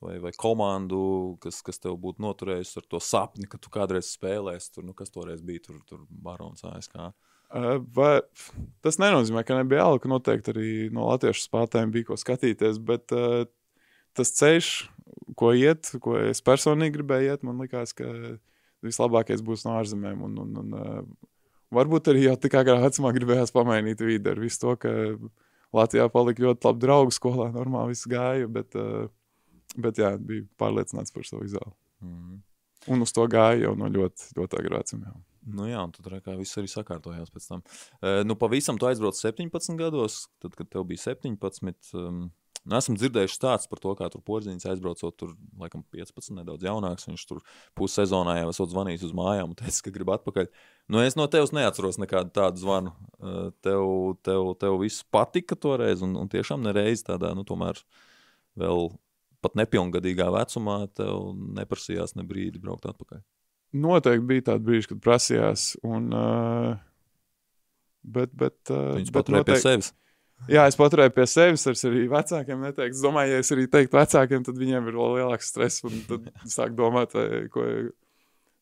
[0.04, 1.00] vai, vai komandu,
[1.44, 5.14] kas, kas tev būtu noturējusi ar to sapni, ka tu kādreiz spēlēsi tur, nu, kas
[5.14, 6.98] toreiz bija tur, tur Barons ASK.
[7.96, 8.16] Vai,
[8.84, 10.10] tas nenozīmē, ka nebija alka.
[10.12, 13.46] Noteikti arī no latviešu spēlētājiem bija ko skatīties, bet uh,
[14.18, 14.72] tas ceļš,
[15.40, 18.10] ko iet, ko es personīgi gribēju iet, man likās, ka
[18.86, 20.26] vislabākais būs no ārzemēm.
[20.28, 21.34] Un, un, un, uh,
[21.76, 24.96] varbūt arī jau tik agrā vecumā gribējās pamainīt vidi ar visu to, ka
[25.76, 29.08] Latvijā palika ļoti labi draugi skolā, normāli viss gāja, bet, uh,
[29.82, 31.74] bet jā, bija pārliecināts par savu izvēli.
[32.06, 32.42] Mm.
[32.94, 35.16] Un uz to gāja jau no ļoti, ļoti agrā vecuma.
[35.56, 35.94] Nu jā, un
[36.26, 37.62] kā viss arī sakārtojās pēc tam.
[38.00, 41.94] Uh, nu, pavisam tu aizbrauc 17 gados, tad, kad tev bija 17.
[42.02, 42.26] Um,
[42.66, 47.06] Nu, esam dzirdējuši stāstus par to, kā tur porziņš aizbraucot, tur laikam 15, nedaudz jaunāks.
[47.06, 47.44] Viņš tur
[47.78, 50.50] pussezonā jau esot zvanījis uz mājām un teica, ka grib atpakaļ.
[50.90, 52.96] Nu, es no tevis neatceros nekādu tādu zvanu.
[53.66, 53.86] Tev,
[54.26, 57.84] tev, tev viss patika toreiz, un, un tiešām nereiz tādā, nu, tomēr
[58.58, 58.90] vēl
[59.46, 61.32] pat nepilngadīgā vecumā tev
[61.62, 63.22] neprasījās ne brīdi braukt atpakaļ.
[63.76, 65.68] Noteikti bija tādi brīži, kad prasījās.
[65.86, 66.76] Un, uh,
[68.04, 69.62] bet, bet, uh, Viņus paturēja noteikti...
[69.62, 69.92] pie sevis.
[70.52, 72.98] Jā, es paturēju pie sevis, es arī vecākiem neteiktu.
[72.98, 75.82] Es domāju, ja es arī teiktu vecākiem, tad viņiem ir vēl lielāks stress.
[76.10, 77.16] Tad sāk domāt,
[77.54, 77.64] ko,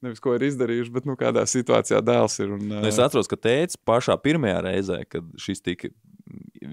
[0.06, 2.54] nevis ko ir izdarījuši, bet nu, kādā situācijā dēls ir.
[2.56, 5.92] Un, nu, es atceros, ka tēvs pašā pirmajā reizē, kad šis tika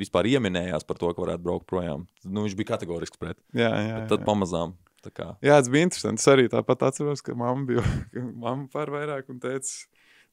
[0.00, 3.38] vispār ieminējās par to, ka varētu braukt projām, nu, viņš bija kategorisks pret.
[3.56, 4.06] Jā, jā, jā.
[4.12, 4.76] Tad pamazām.
[5.40, 6.20] Jā, tas bija interesanti.
[6.20, 7.84] Es arī tāpat atceros, ka mamma bija
[8.44, 9.72] mamma par vairāk un teica,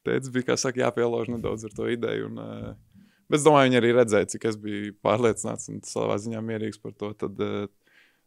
[0.07, 2.31] teica bija, kā saka, jāpielauž nedaudz ar to ideju.
[2.31, 6.39] Un, uh, Bet es domāju, viņi arī redzēja, cik es biju pārliecināts un savā ziņā
[6.47, 7.11] mierīgs par to.
[7.25, 7.65] Tad uh,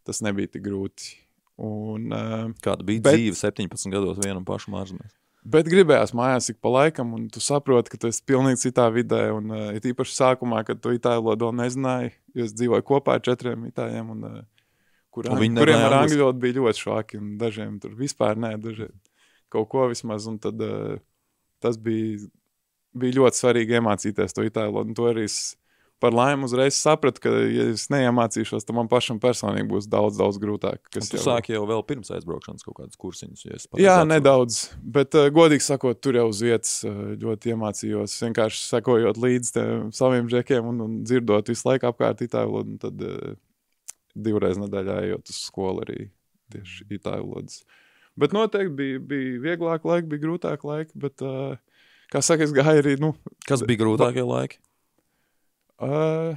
[0.04, 1.14] tas nebija tik grūti.
[1.60, 5.14] Un, uh, Kāda bija bet, dzīve 17 gados vienam pašam ārzemēs?
[5.40, 9.22] Bet gribējās mājās ik pa laikam, un tu saproti, ka tu esi pilnīgi citā vidē.
[9.32, 13.24] Un, uh, it īpaši sākumā, kad tu itāļu valodu nezināji, jo es dzīvoju kopā ar
[13.24, 14.66] četriem itāļiem, un, uh,
[15.08, 18.92] kur, un kuriem ar angļu valodu bija ļoti švaki, un dažiem tur vispār nē, dažiem
[19.50, 20.28] kaut ko vismaz.
[20.28, 21.00] Un tad uh,
[21.64, 22.28] tas bija
[22.96, 24.96] bija ļoti svarīgi iemācīties to itāļu valodu.
[24.98, 25.38] To arī es
[26.00, 30.38] par laimi uzreiz sapratu, ka, ja es neiemācīšos, tad man pašam personīgi būs daudz, daudz
[30.42, 30.80] grūtāk.
[30.94, 31.20] Kas jau...
[31.26, 33.44] sāki jau vēl pirms aizbraukšanas kaut kādus kursiņus.
[33.44, 34.10] Ja Jā, atceru.
[34.14, 34.60] nedaudz,
[34.96, 38.16] bet uh, godīgi sakot, tur jau uz vietas uh, ļoti iemācījos.
[38.24, 42.78] Vienkārši sekojot līdzi saviem džekiem un, un dzirdot visu laiku apkārt itāļu valodu.
[42.80, 43.04] Tad
[44.16, 46.08] divreiz nedēļā ejot uz skolu arī
[46.54, 47.60] tieši itāļu valodas.
[48.20, 51.22] Bet noteikti bija, bija vieglāk laiki, bija grūtāk laiki, bet
[52.10, 52.96] kā saka, es gāju arī.
[53.00, 53.14] Nu,
[53.46, 54.58] Kas bija grūtākie laiki?
[55.80, 56.36] Uh,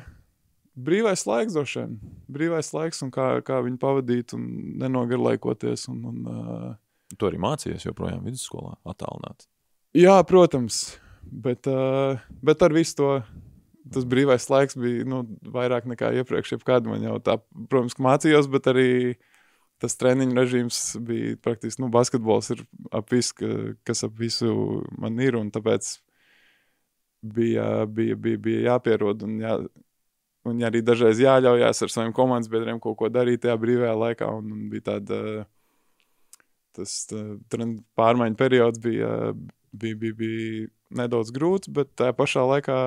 [0.80, 1.96] brīvais laiks, droši vien.
[2.32, 4.48] Brīvais laiks un kā, kā viņu pavadīt un
[4.82, 5.88] nenogarlaikoties.
[5.92, 6.70] Un, un, uh...
[7.14, 9.46] Tu arī mācījies joprojām vidusskolā, attālināt.
[9.94, 10.96] Jā, protams.
[11.24, 13.12] Bet, uh, bet ar visu to
[13.94, 15.22] tas brīvais laiks bija nu,
[15.54, 16.56] vairāk nekā iepriekš.
[16.56, 17.38] Jebkad man jau tā,
[17.70, 19.22] protams, mācījos, bet arī uh,
[19.84, 22.64] tas treniņu režīms bija praktiski, nu, basketbols ir
[22.96, 23.50] ap visu, ka,
[23.88, 25.98] kas ap visu man ir, tāpēc
[27.24, 29.56] bija, bija, bija, bija jāpierod, un, jā,
[30.50, 34.52] un arī dažreiz jāļaujās ar saviem komandas biedriem kaut ko darīt tajā brīvajā laikā, un,
[34.56, 35.20] un bija tāda,
[36.78, 37.24] tas tā,
[38.00, 39.10] pārmaiņu periods bija,
[39.72, 40.72] bija, bija, bija
[41.04, 42.80] nedaudz grūts, bet tajā pašā laikā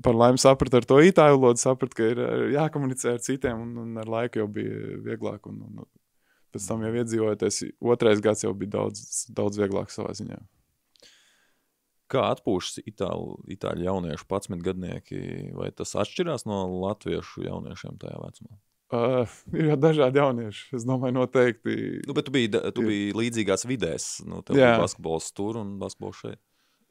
[0.00, 2.20] par laimi sapratu ar to itāļu valodu, sapratu, ka ir
[2.54, 5.44] jākomunicē ar citiem, un, un ar laiku jau bija vieglāk.
[5.50, 5.88] Un, un,
[6.54, 7.60] pēc tam jau iedzīvojoties,
[7.92, 10.40] otrais gads jau bija daudz, daudz vieglāk savā ziņā.
[12.10, 15.20] Kā atpūšas itāļu, itāļu jauniešu 11 gadnieki,
[15.54, 18.56] vai tas atšķirās no latviešu jauniešiem tajā vecumā?
[18.90, 20.64] Uh, ir jau dažādi jaunieši.
[20.74, 21.74] Es domāju, noteikti.
[22.08, 24.06] Nu, bet tu biji, tu biji līdzīgās vidēs.
[24.26, 26.40] Nu, tev bija basketbols tur un basketbols šeit.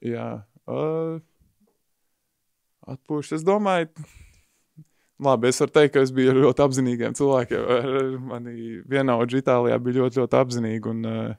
[0.08, 0.30] Jā.
[0.64, 1.20] Uh,
[2.88, 3.42] atpūšas.
[3.42, 3.92] Es domāju,
[5.28, 7.68] labi, es varu teikt, ka es biju ļoti apzinīgiem cilvēkiem.
[8.32, 11.38] Mani vienaudži Itālijā bija ļoti, ļoti apzinīgi, un uh,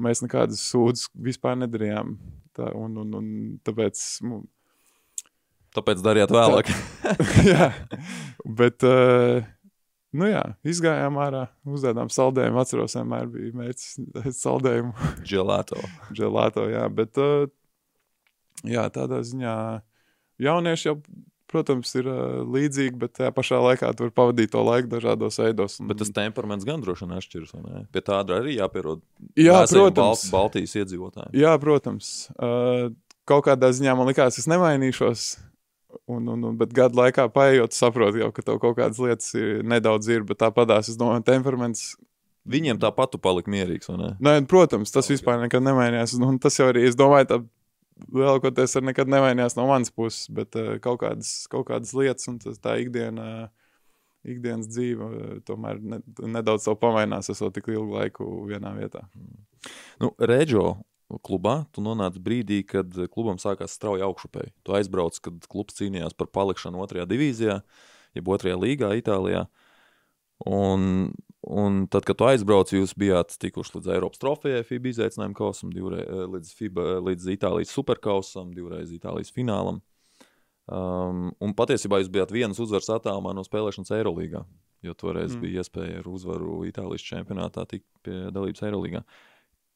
[0.00, 2.16] mēs nekādas sūdzes vispār nedarījām.
[2.56, 3.30] Tā, un, un, un
[3.64, 4.02] tāpēc...
[4.28, 4.42] Nu,
[5.72, 6.68] Tāpēc darījāt vēlāk.
[7.52, 7.72] Jā,
[8.44, 8.84] bet...
[8.84, 9.42] Uh,
[10.12, 12.60] Nu jā, izgājām ārā, uzdevām saldējumu.
[12.60, 13.94] Atceros, vienmēr bija mērķis
[14.42, 14.92] saldējumu.
[15.24, 15.80] Gelāto.
[16.12, 17.46] Gelāto, jā, bet uh,
[18.68, 19.54] jā, tādā ziņā
[20.44, 20.98] jaunieši jau,
[21.52, 22.08] protams, ir
[22.48, 25.78] līdzīgi, bet tajā pašā laikā tur pavadīt to laiku dažādos veidos.
[25.80, 25.90] Un...
[25.92, 27.54] Bet tas temperaments gan droši vien atšķiras.
[27.94, 29.04] Pie tāda arī jāpierod.
[29.38, 30.26] Jā, protams.
[30.32, 31.32] Balt Baltijas iedzīvotājiem.
[31.38, 32.12] Jā, protams.
[32.36, 32.90] Uh,
[33.28, 35.26] kaut kādā ziņā man likās, es nemainīšos.
[36.08, 39.60] Un, un, un, bet gadu laikā paiet, saprotu, jau, ka tev kaut kādas lietas ir,
[39.68, 41.92] nedaudz ir, bet tāpatās, es domāju, temperaments
[42.42, 43.90] Viņiem tāpat tu paliki mierīgs?
[44.18, 45.14] Nē, protams, tas okay.
[45.14, 46.16] vispār nekad nemainījās.
[46.18, 47.38] Un tas jau arī, es domāju, tā
[48.12, 52.38] lielākoties ar nekad nevainījās no manas puses, bet uh, kaut, kādas, kaut kādas lietas un
[52.42, 53.50] tas, tā ikdiena,
[54.28, 56.00] ikdienas dzīve uh, tomēr ne,
[56.38, 59.04] nedaudz pamainās, esot tik ilgu laiku vienā vietā.
[60.02, 60.80] Nu, Reģio
[61.22, 64.54] klubā tu nonāci brīdī, kad klubam sākās strauji augšupēji.
[64.64, 67.58] Tu aizbrauc, kad klubs cīnījās par palikšanu otrajā divīzijā,
[68.16, 69.44] jeb otrajā līgā Itālijā.
[70.48, 75.72] Un, un tad, kad tu aizbrauci, jūs bijāt tikuši līdz Eiropas trofejai, FIBA izaicinājuma kausam,
[75.74, 79.80] divreiz, līdz, FIBA, līdz Itālijas superkausam, divreiz Itālijas finālam.
[80.70, 84.44] Um, un patiesībā jūs bijāt vienas uzvaras attālumā no spēlēšanas Eirolandā,
[84.86, 85.42] jo toreiz mm.
[85.42, 89.02] bija iespēja ar uzvaru Itālijas čempionātā tikt pie dalības Eirolandā.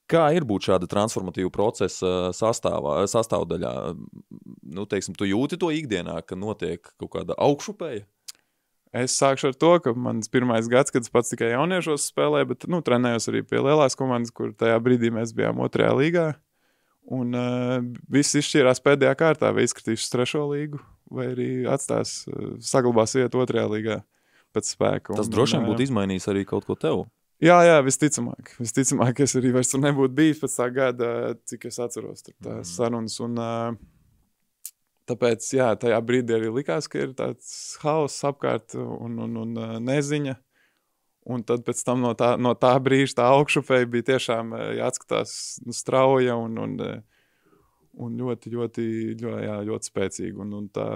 [0.06, 3.72] Kā ir būt šāda transformatīva procesa sastāvā, sastāvdaļā?
[4.70, 8.06] Nu, teiksim, tu jūti to ikdienā, ka notiek kaut kāda augšupēja?
[8.94, 12.66] Es sākšu ar to, ka mans pirmais gads, kad es pats tikai jauniešos spēlēju, bet
[12.70, 16.26] nu, trenējos arī pie lielās komandas, kur tajā brīdī mēs bijām otrajā līgā.
[17.16, 20.80] Un uh, viss izšķīrās pēdējā kārtā, vai izskatīšu trešo līgu,
[21.12, 23.98] vai arī atstās, uh, saglabās vietu otrajā līgā
[24.56, 25.14] pēc spēka.
[25.14, 27.04] Tas un, droši vien būtu izmainījis arī kaut ko tev.
[27.42, 28.54] Jā, jā, visticamāk.
[28.56, 31.10] Visticamāk, es arī vairs tur nebūtu bijis pēc tā gada,
[31.46, 32.70] cik es atceros tās mm.
[32.70, 33.18] sarunas.
[33.22, 33.76] Un, uh,
[35.08, 37.48] tāpēc, jā, tajā brīdī arī likās, ka ir tāds
[37.82, 40.36] hauss apkārt un, un, un uh, neziņa.
[41.26, 45.32] Un tad pēc tam no tā, no tā brīža tā augšupēja bija tiešām jāatskatās
[45.66, 46.76] nu, strauja un, un,
[47.98, 48.84] un ļoti, ļoti,
[49.24, 50.38] ļoti, jā, ļoti spēcīga.
[50.44, 50.86] Un, un tā,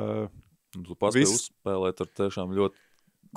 [0.77, 1.35] tu paspēji vis...
[1.35, 2.79] uzspēlēt ar tiešām ļoti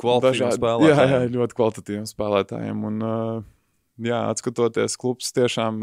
[0.04, 0.94] kvalitatīviem spēlētājiem.
[0.94, 2.86] Jā, jā, ļoti kvalitatīviem spēlētājiem.
[2.92, 3.02] Un,
[4.12, 5.82] jā, atskatoties, klubs tiešām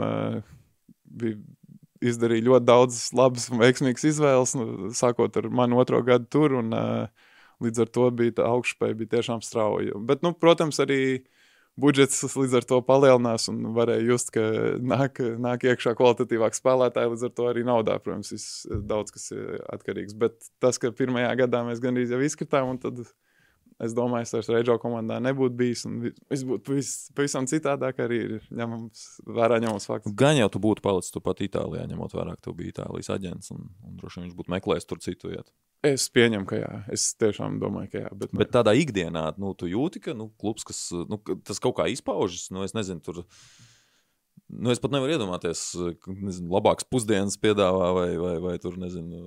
[1.11, 1.43] bija
[2.01, 6.57] izdarīja ļoti daudz labas un veiksmīgas izvēles, nu, sākot ar manu otro gadu tur.
[6.63, 6.73] Un,
[7.61, 9.99] līdz ar to bija tā augšspēja bija tiešām strauja.
[10.09, 11.01] Bet, nu, protams, arī
[11.81, 14.43] budžets līdz ar to palielinās un varēja just, ka
[14.81, 20.17] nāk, nāk iekšā kvalitatīvāk spēlētāji, līdz ar to arī naudā, protams, daudz kas ir atkarīgs.
[20.19, 23.05] Bet tas, ka pirmajā gadā mēs gandrīz jau izkritām un tad
[23.81, 25.87] Es domāju, es ar Reģio komandā nebūtu bijis.
[26.29, 26.77] Viss būtu
[27.17, 29.05] pavisam citādāk, arī ir ņemams
[29.39, 30.13] vērā ņemams fakts.
[30.21, 33.55] Gan jau tu būtu palicis tu pat Itālijā, ņemot vērā, ka tu biji Itālijas aģents,
[33.57, 35.49] un, un droši vien viņš būtu meklējis tur citu vietu.
[35.87, 36.71] Es pieņemu, ka jā.
[36.93, 38.13] Es tiešām domāju, ka jā.
[38.21, 41.89] Bet, bet tādā ikdienā, nu, tu jūti, ka nu, klubs, kas nu, tas kaut kā
[41.89, 43.23] izpaužas, nu, es nezinu, tur.
[44.51, 45.71] Nu, es pat nevaru iedomāties,
[46.05, 49.25] nezinu, labākas pusdienas piedāvā, vai, vai, vai tur, nezinu,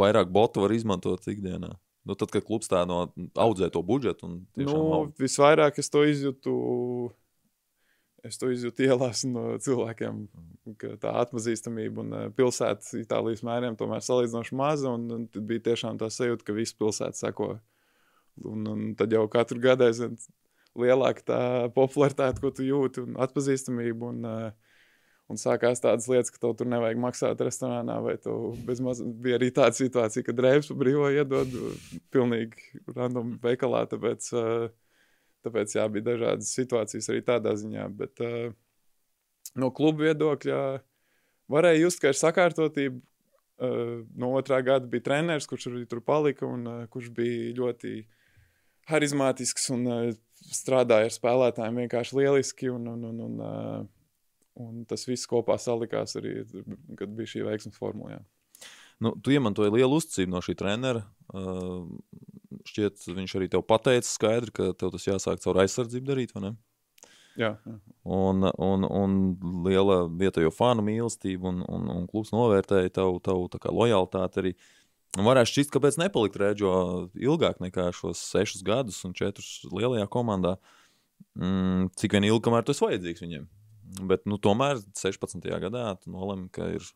[0.00, 1.74] vairāk botu var izmantot ikdienā.
[2.04, 3.06] Nu, tad, kad klubs tā no
[3.40, 5.12] audzē to budžetu, un nu, aug.
[5.20, 6.54] visvairāk es to izjūtu.
[8.24, 10.22] Es to izjūtu ielās no cilvēkiem,
[10.80, 14.94] ka tā atpazīstamība un eh, pilsētas Itālijas mēriem tomēr salīdzinoši maza.
[14.96, 17.50] Un, un tad bija tiešām tā sajūta, ka visa pilsēta seko.
[18.48, 20.16] Un, un tad jau katru gadu aizvien
[20.80, 21.42] lielāka tā
[21.76, 24.08] popularitāte, ko tu jūti, un atpazīstamība.
[24.14, 24.73] Un, uh,
[25.32, 29.48] Un sākās tādas lietas, ka tev tur nevajag maksāt restorānā, vai tu bezmaz bija arī
[29.56, 31.54] tāda situācija, ka drēbes brīvo iedod
[32.12, 33.86] pilnīgi random veikalā.
[33.88, 34.66] Tāpēc, eh,
[35.46, 37.86] tāpēc jā, bija dažādas situācijas arī tādā ziņā.
[37.96, 38.52] Bet eh,
[39.56, 40.60] no kluba viedokļa
[41.56, 43.00] varēja just, ka ir sakārtotība.
[43.64, 47.96] Eh, no otrā gada bija treneris, kurš arī tur palika un kurš bija ļoti
[48.92, 49.88] harizmātisks un
[50.52, 52.74] strādāja ar spēlētājiem vienkārši lieliski.
[52.76, 53.92] Un, un, un, un,
[54.60, 56.44] Un tas viss kopā salikās arī,
[56.98, 58.18] kad bija šī veiksmes formula.
[58.18, 58.66] Jā.
[59.02, 61.02] Nu, tu iemantoji lielu uzticību no šī trenera.
[61.34, 61.88] Uh,
[62.68, 66.36] šķiet, viņš arī tev pateica skaidri, ka tev tas jāsāk caur aizsardzību darīt?
[67.34, 67.74] Jā, jā.
[68.04, 69.18] Un, un, un
[69.66, 74.54] liela vietējo fanu mīlestība un, un, un klubs novērtēja tavu, tavu lojalitāti arī.
[75.14, 76.70] Varētu šķist, kāpēc nepalikt Rēģo
[77.22, 80.56] ilgāk nekā šos sešus gadus un četrus lielajā komandā.
[81.38, 83.46] Mm, cik vien ilgi, kamēr tas vajadzīgs viņiem.
[84.04, 85.44] Bet nu, tomēr 16.
[85.62, 86.86] gadā nolēma, ka ir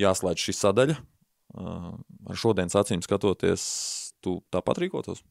[0.00, 0.98] jāslēdz šī sadaļa.
[1.58, 1.94] Uh,
[2.28, 3.62] ar šodienas acīm skatoties,
[4.20, 5.22] tu tāpat rīkotos?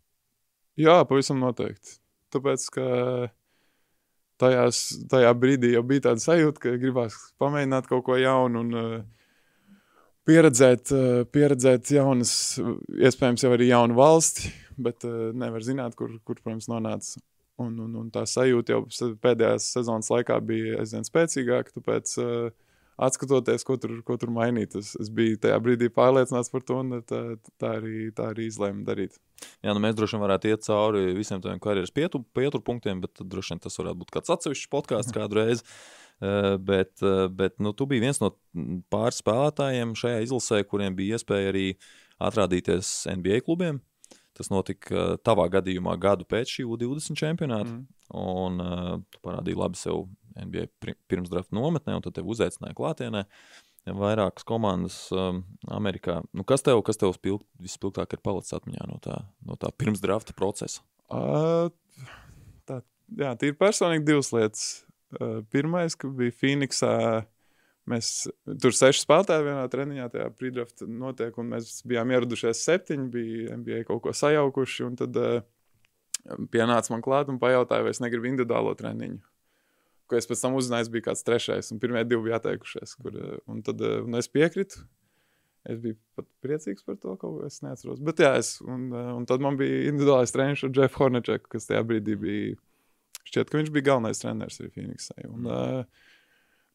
[0.80, 2.00] Jā, pavisam noteikti.
[2.34, 2.88] Tāpēc, ka
[4.42, 8.98] tajās, tajā brīdī jau bija tāda sajūta, ka gribās pamēģināt kaut ko jaunu un uh,
[10.28, 12.34] pieredzēt, uh, pieredzēt jaunas,
[12.98, 15.06] iespējams, jau arī jaunu valsti, bet
[15.38, 17.22] nevar zināt, kur, kur protams, nonāca
[17.58, 21.74] Un, un, un tā sajūta jau pēdējās sezonas laikā bija aizvien spēcīgāka.
[21.80, 22.68] Tāpēc, uh,
[22.98, 27.02] atskatoties, ko tur, ko tur mainīt, es, es biju tajā brīdī pārliecināts par to, un
[27.06, 27.22] tā,
[27.62, 29.20] tā, arī, tā arī izlēma darīt.
[29.62, 33.54] Jā, nu mēs droši vien varētu iet cauri visiem tādiem karjeras pietur, pieturpunktiem, bet droši
[33.54, 35.64] vien tas varētu būt kāds atsevišķs podkāsts kādreiz.
[36.18, 38.32] Uh, bet, uh, bet nu, tu biji viens no
[38.90, 41.68] pāris spēlētājiem šajā izlasē, kuriem bija iespēja arī
[42.18, 43.84] atrādīties NBA klubiem.
[44.38, 47.72] Tas notika uh, tavā gadījumā gadu pēc šī U20 čempionāta.
[47.74, 47.86] Mm.
[48.22, 50.06] Un uh, tu parādīji labi sev
[50.38, 50.68] NBA
[51.10, 53.26] pirmsdrafta nometnē, un tad tevi uzaicināja klātienē.
[53.88, 56.20] vairākas komandas um, Amerikā.
[56.36, 60.04] Nu, kas tev, kas tev spilgt, vispilgtāk ir palicis atmiņā no tā, no tā pirms
[60.04, 60.84] drafta procesa?
[61.08, 61.72] Uh,
[62.68, 62.82] tā,
[63.16, 64.66] jā, tīri personīgi divas lietas.
[65.16, 66.94] Uh, pirmais, ka bija Phoenixā.
[67.88, 68.28] Mēs
[68.62, 73.86] tur seši spēlētāji vienā treniņā, tajā pre-draft notiek, un mēs bijām ieradušies septiņi, bija NBA
[73.88, 75.40] kaut ko sajaukuši, un tad uh,
[76.52, 79.24] pienāca man klāt un pajautāja, vai es negribu individuālo treniņu
[80.08, 82.96] ko es pēc tam uzzināju, bija kāds trešais, un pirmie divi bija atteikušies.
[83.02, 84.86] Kur, eh, un tad eh, un es piekrītu.
[85.68, 88.00] Es biju pat priecīgs par to, ko es neatceros.
[88.08, 91.68] Bet, jā, es, un, eh, un tad man bija individuālais treneris ar Jeffu Hornečeku, kas
[91.68, 92.56] tajā brīdī bija.
[93.28, 95.26] Šķiet, ka viņš bija galvenais treneris arī Phoenixai.
[95.28, 95.52] Un, mm.
[95.52, 96.06] uh,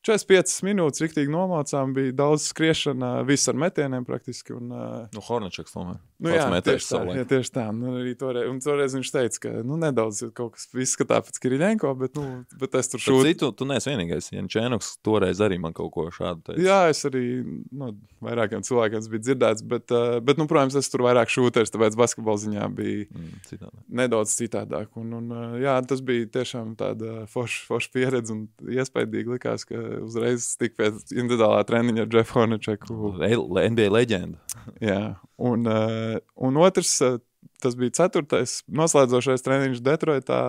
[0.07, 4.57] 45 minūtes rīktīgi nomācām, bija daudz skriešana, viss ar metieniem praktiski.
[4.57, 6.01] Un, uh, nu, Hornečaks tomēr.
[6.23, 7.65] Nu, jā, tieši tā, jā, tieši tā.
[7.75, 12.15] Nu, toreiz, un toreiz viņš teica, ka nu, nedaudz kaut kas izskatās pēc Kiriļenko, bet,
[12.19, 13.25] nu, bet es tur šūtu.
[13.27, 14.31] Citu, tu neesi vienīgais.
[14.31, 16.63] Jančēnoks toreiz arī man kaut ko šādu teica.
[16.63, 17.91] Jā, es arī nu,
[18.23, 22.43] vairākiem cilvēkiem biju dzirdēts, bet, uh, bet nu, protams, es tur vairāk šūters, tāpēc basketbola
[22.45, 23.83] ziņā bija mm, citādāk.
[24.03, 24.93] nedaudz citādāk.
[25.03, 29.81] Un, un, uh, jā, tas bija tiešām tāda forša forš pieredze un iespaidīgi likās, ka
[30.05, 33.01] uzreiz tik pēc individuālā treniņa ar Jeffu Hornečeku.
[33.19, 34.39] NBA leģenda.
[34.83, 35.03] Jā,
[35.43, 37.19] un, uh, un otrs, uh,
[37.63, 40.43] tas bija ceturtais noslēdzošais treniņš Detroitā,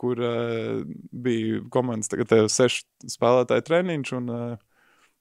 [0.00, 0.82] kur uh,
[1.12, 4.14] bija komandas tagad sešu spēlētāju treniņš.
[4.20, 4.36] Un,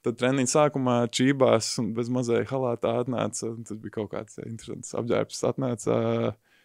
[0.02, 3.52] Tad treniņa sākumā čībās un bez mazai halātā atnāca.
[3.68, 5.44] Tas bija kaut kāds interesants apģērbs.
[5.46, 6.56] Atnāca uh,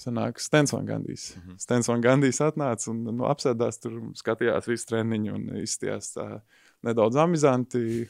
[0.00, 1.36] Sanāk, Stensons Gandijs.
[1.36, 1.58] Mm -hmm.
[1.58, 6.40] Stensons Gandijs atnāca un nu, apsēdās tur, skatījās visu treniņu un izstījās tā
[6.82, 8.08] nedaudz amizanti.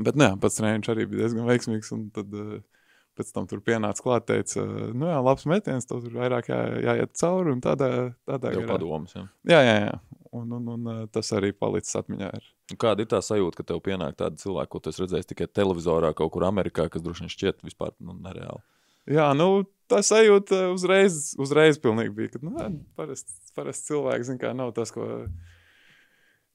[0.00, 1.92] Bet, nu, jā, pats treniņš arī bija diezgan veiksmīgs.
[2.14, 2.56] Tad uh,
[3.18, 4.64] pēc tam tur pienāca klāt, teica,
[4.96, 7.90] nu jā, labs metiens, tur vairāk jā, jāiet cauri un tādā,
[8.26, 8.66] tādā garā.
[8.72, 9.24] padoms, jā.
[9.50, 10.20] Jā, jā, jā.
[10.34, 12.32] Un, un, un uh, tas arī palicis atmiņā.
[12.34, 12.48] Ir.
[12.80, 16.10] Kāda ir tā sajūta, ka tev pienāk tādi cilvēki, ko tu esi redzējis tikai televizorā
[16.18, 18.64] kaut kur Amerikā, kas droši vien šķiet vispār nu, nereāli?
[19.14, 22.56] Jā, nu, tā sajūta uzreiz, uzreiz bija, ka nu,
[22.98, 25.26] parasti parast cilvēks, zin kā, nav tas, ko,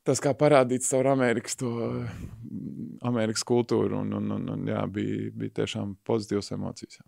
[0.09, 1.69] tas kā parādīts caur Amerikas, to,
[3.05, 6.99] Amerikas kultūru, un, un, un, un jā, bija, bija tiešām pozitīvas emocijas.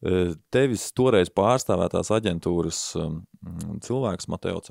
[0.00, 0.14] E,
[0.54, 3.20] tevis toreiz pārstāvētās aģentūras um,
[3.84, 4.62] cilvēks Mateo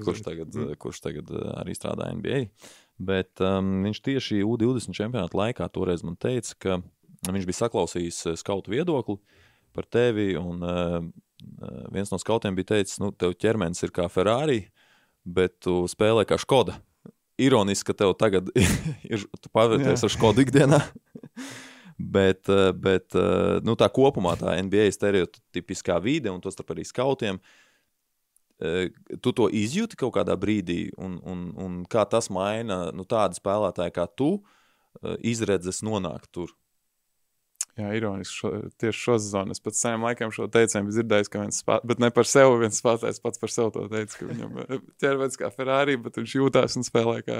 [0.00, 0.78] kurš tagad, mm.
[0.80, 2.46] kurš tagad uh, arī strādā NBA,
[3.02, 6.80] bet um, viņš tieši U20 čempionāta laikā toreiz man teica, ka
[7.30, 9.18] Viņš bija saklausījis eh, skautu viedokli
[9.72, 10.98] par tevi, un uh,
[11.94, 14.66] viens no skautiem bija teicis, nu, tev ķermenis ir kā Ferrari,
[15.24, 16.78] bet tu spēlē kā Škoda.
[17.40, 18.50] Ironiski, ka tev tagad
[19.12, 20.80] ir, pavērties ar Škodu ikdienā.
[22.16, 22.50] bet,
[22.82, 23.18] bet
[23.64, 27.40] nu, tā kopumā tā NBA stereotipiskā vide, un tos starp arī skautiem,
[29.22, 33.94] tu to izjūti kaut kādā brīdī, un, un, un kā tas maina nu, tādu spēlētāju
[33.96, 34.32] kā tu,
[35.24, 36.52] izredzes nonākt tur.
[37.80, 38.36] Jā, ironiski.
[38.36, 42.02] Šo, tieši šo sezonu es pēc saviem laikiem šo teicienu dzirdēju, ka viens spēlētājs, bet
[42.04, 45.48] ne par sevi, viens spēlētājs pats par sevi to teica, ka viņam eh, ķermenis kā
[45.54, 47.38] Ferrari, bet viņš jūtās un spēlē kā,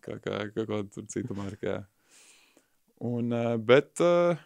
[0.00, 1.76] kā, kā, kā kaut kāda cita marka.
[3.04, 4.40] Un, eh, bet, eh,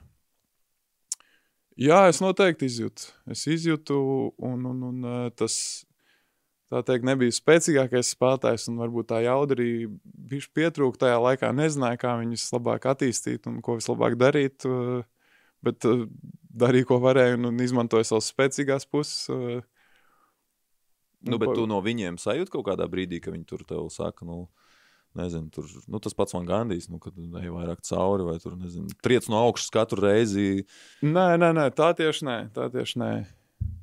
[1.87, 3.07] jā, es noteikti izjūtu.
[3.31, 4.01] Es izjūtu,
[4.51, 5.86] un, un, un tas
[6.73, 9.71] tā teikt, nebija spēcīgākais spēlētājs, un varbūt tā jauda arī
[10.03, 11.53] bija pietrūkta tajā laikā.
[11.57, 14.67] Nezināja, kā viņus labāk attīstīt un ko vislabāk darīt.
[14.69, 15.05] Uh,
[15.67, 16.05] bet uh,
[16.57, 19.27] darīja, ko varēja, un, izmantoja savas spēcīgās puses.
[19.33, 19.63] Uh,
[21.27, 24.45] nu, bet tu no viņiem sajūti kaut kādā brīdī, ka viņi tur tev saka, nu,
[25.17, 28.91] nezinu, tur, nu, tas pats man gandīs, nu, kad ej vairāk cauri, vai tur, nezinu,
[29.05, 30.67] triec no augšas katru reizi.
[31.03, 33.13] Nē, nē, nē, tā tieši nē, tā tieši nē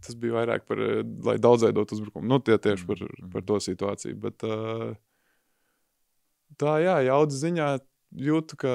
[0.03, 2.27] tas bija vairāk par, eh, lai daudzveidot uzbrukumu.
[2.27, 3.31] Nu, tie tieši par, mhm.
[3.33, 4.19] par to situāciju.
[4.19, 4.93] Bet, uh,
[6.59, 7.69] tā, jā, jaudas ziņā
[8.23, 8.73] jūtu, ka,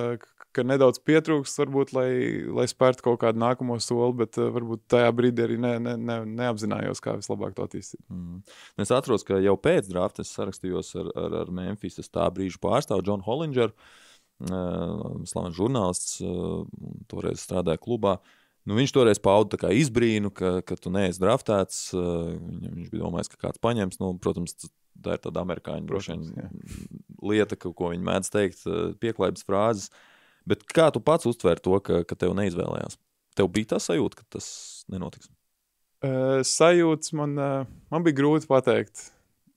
[0.56, 2.08] ka nedaudz pietrūkst, varbūt, lai,
[2.54, 6.18] lai spērtu kaut kādu nākamo soli, bet uh, varbūt tajā brīdī arī ne, ne, ne,
[6.40, 8.02] neapzinājos, kā vislabāk to attīstīt.
[8.08, 8.42] Mm.
[8.80, 13.06] Es atceros, ka jau pēc drafta es sarakstījos ar, ar, ar Memphis tā brīža pārstāvu
[13.06, 13.76] Johnu Hollingeru.
[14.38, 16.60] Uh, Slavens žurnālists, uh,
[17.10, 18.20] toreiz strādāja klubā.
[18.20, 18.36] Uh,
[18.68, 21.88] Nu, viņš toreiz pauda izbrīnu, ka, ka tu neesi draftēts.
[21.94, 23.96] Viņš bija domājis, ka kāds paņems.
[24.02, 24.52] Nu, protams,
[25.00, 26.28] tā ir tāda amerikāņu protams,
[27.24, 28.64] lieta, ka, ko viņi mēdz teikt,
[29.00, 29.88] pieklājības frāzes.
[30.48, 32.98] Bet kā tu pats uztvēri to, ka, ka tev neizvēlējās?
[33.38, 34.48] Tev bija tā sajūta, ka tas
[34.92, 35.30] nenotiks?
[36.04, 39.08] Uh, sajūts man, uh, man bija grūti pateikt.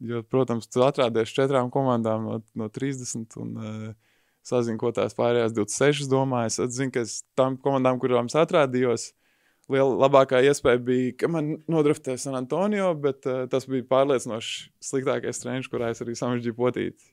[0.02, 3.38] Jo, protams, tu atrādies četrām komandām no, no 30.
[3.44, 4.11] Un, uh,
[4.46, 6.52] sazinu, ko tās pārējās 26 domāju.
[6.66, 7.06] Es zinu, ka
[7.38, 9.12] tam komandām, kurām es atrādījos,
[9.72, 15.42] liela, labākā iespēja bija, ka man nodraftē San Antonio, bet uh, tas bija pārliecinoši sliktākais
[15.44, 17.12] treniņš, kurā es arī samežģīju potīti.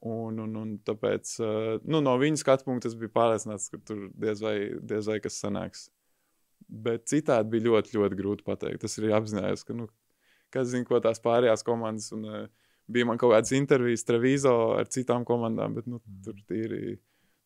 [0.00, 4.06] Un, un, un tāpēc uh, nu, no viņa skatu punkta es biju pārliecināts, ka tur
[4.16, 5.88] diez vai, diez vai kas sanāks.
[6.70, 8.80] Bet citādi bija ļoti, ļoti grūti pateikt.
[8.84, 9.90] Tas ir apzinājies, ka, nu,
[10.54, 12.08] kas zina, ko tās pārējās komandas.
[12.16, 16.98] Un, uh, bija man kaut kādas intervijas Trevizo ar citām komandām, bet nu, tur tīri.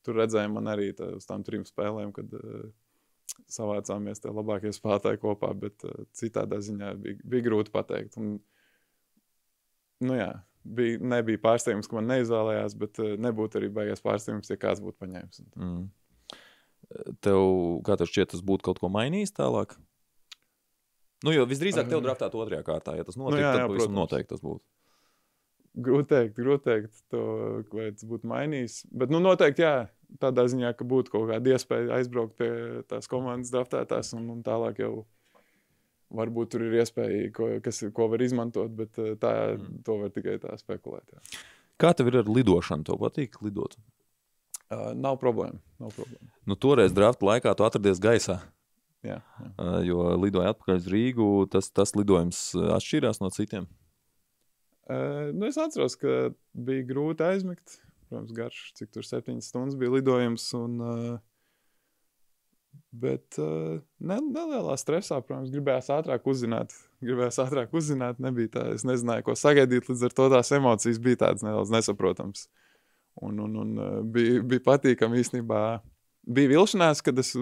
[0.05, 2.66] Tur redzēja man arī tā, uz tām trim spēlēm, kad uh,
[3.49, 8.18] savācāmies tie labākie spēlētāji kopā, bet uh, citādā ziņā bija, bija grūti pateikt.
[8.20, 8.34] Un,
[10.05, 10.28] nu jā,
[10.61, 15.01] bija, nebija pārsteigums, ka man neizvēlējās, bet uh, nebūtu arī beigas pārsteigums, ja kāds būtu
[15.07, 15.40] paņēmis.
[15.57, 15.88] Mm.
[17.24, 17.49] Tev,
[17.88, 19.72] kā tev šķiet, tas būtu kaut ko mainījis tālāk?
[21.24, 23.97] Nu, jo visdrīzāk tev draftēt otrajā kārtā, ja tas notiek, nu, jā, jā, tad protams.
[23.97, 24.62] noteikti tas būtu.
[25.75, 27.25] Grūti teikt, grūti teikt, to,
[27.75, 28.85] vai tas būtu mainījis.
[28.95, 29.89] Bet, nu, noteikti, jā,
[30.22, 32.51] tādā ziņā, ka būtu kaut kāda iespēja aizbraukt pie
[32.91, 34.93] tās komandas draftētās, un, un tālāk jau
[36.14, 39.83] varbūt tur ir iespēja, ko, kas, ko var izmantot, bet eh, tā, mm.
[39.87, 41.16] to var tikai tā spekulēt.
[41.16, 41.43] Jā.
[41.81, 42.87] Kā tev ir ar lidošanu?
[42.87, 43.75] Tev patīk lidot?
[44.70, 45.59] Uh, nav problēma.
[45.83, 46.31] Nav problēma.
[46.49, 48.39] Nu, toreiz drafta laikā tu atradies gaisā.
[49.05, 49.49] Jā, jā.
[49.59, 51.27] Uh, jo lidoja atpakaļ uz Rīgu.
[51.53, 52.47] Tas, tas lidojums
[52.79, 53.66] atšķīrās no citiem.
[54.85, 57.78] Uh, nu, es atceros, ka bija grūti aizmigt.
[58.11, 60.45] Protams, garš, cik tur septiņas stundas bija lidojums.
[60.59, 61.14] Un, uh,
[62.93, 66.76] bet uh, ne, nelielā stresā, protams, gribējās ātrāk uzzināt.
[67.05, 68.66] Gribējās ātrāk uzzināt, nebija tā.
[68.76, 69.89] Es nezināju, ko sagaidīt.
[69.89, 72.47] Līdz ar to tās emocijas bija tādas nedaudz nesaprotamas.
[73.24, 73.74] Un, un, un
[74.12, 75.64] bija, bija patīkami īstenībā.
[76.24, 77.35] Bija vilšanās, kad es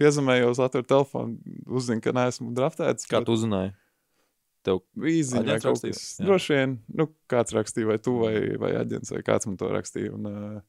[0.00, 1.36] piezemējos, atveru telefonu,
[1.68, 3.08] uzzinu, ka neesmu draftēts.
[3.08, 3.28] Kā bet...
[3.28, 3.74] tu uzzināji?
[4.66, 9.22] Tev īziņā kaut kas droši vien, nu, kāds rakstīja, vai tu, vai, vai aģents, vai
[9.24, 10.12] kāds man to rakstīja.
[10.16, 10.60] Un,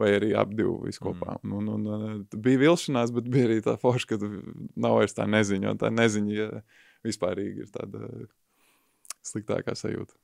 [0.00, 1.36] vai arī ap divu viskopā.
[1.42, 1.56] Mm.
[1.58, 4.18] Un, un, un, bija vilšanās, bet bija arī tā forša, ka
[4.80, 5.76] nav vairs tā neziņa.
[5.80, 6.48] Tā neziņa ja
[7.06, 8.08] vispārīgi ir tāda
[9.26, 10.16] sliktākā sajūta.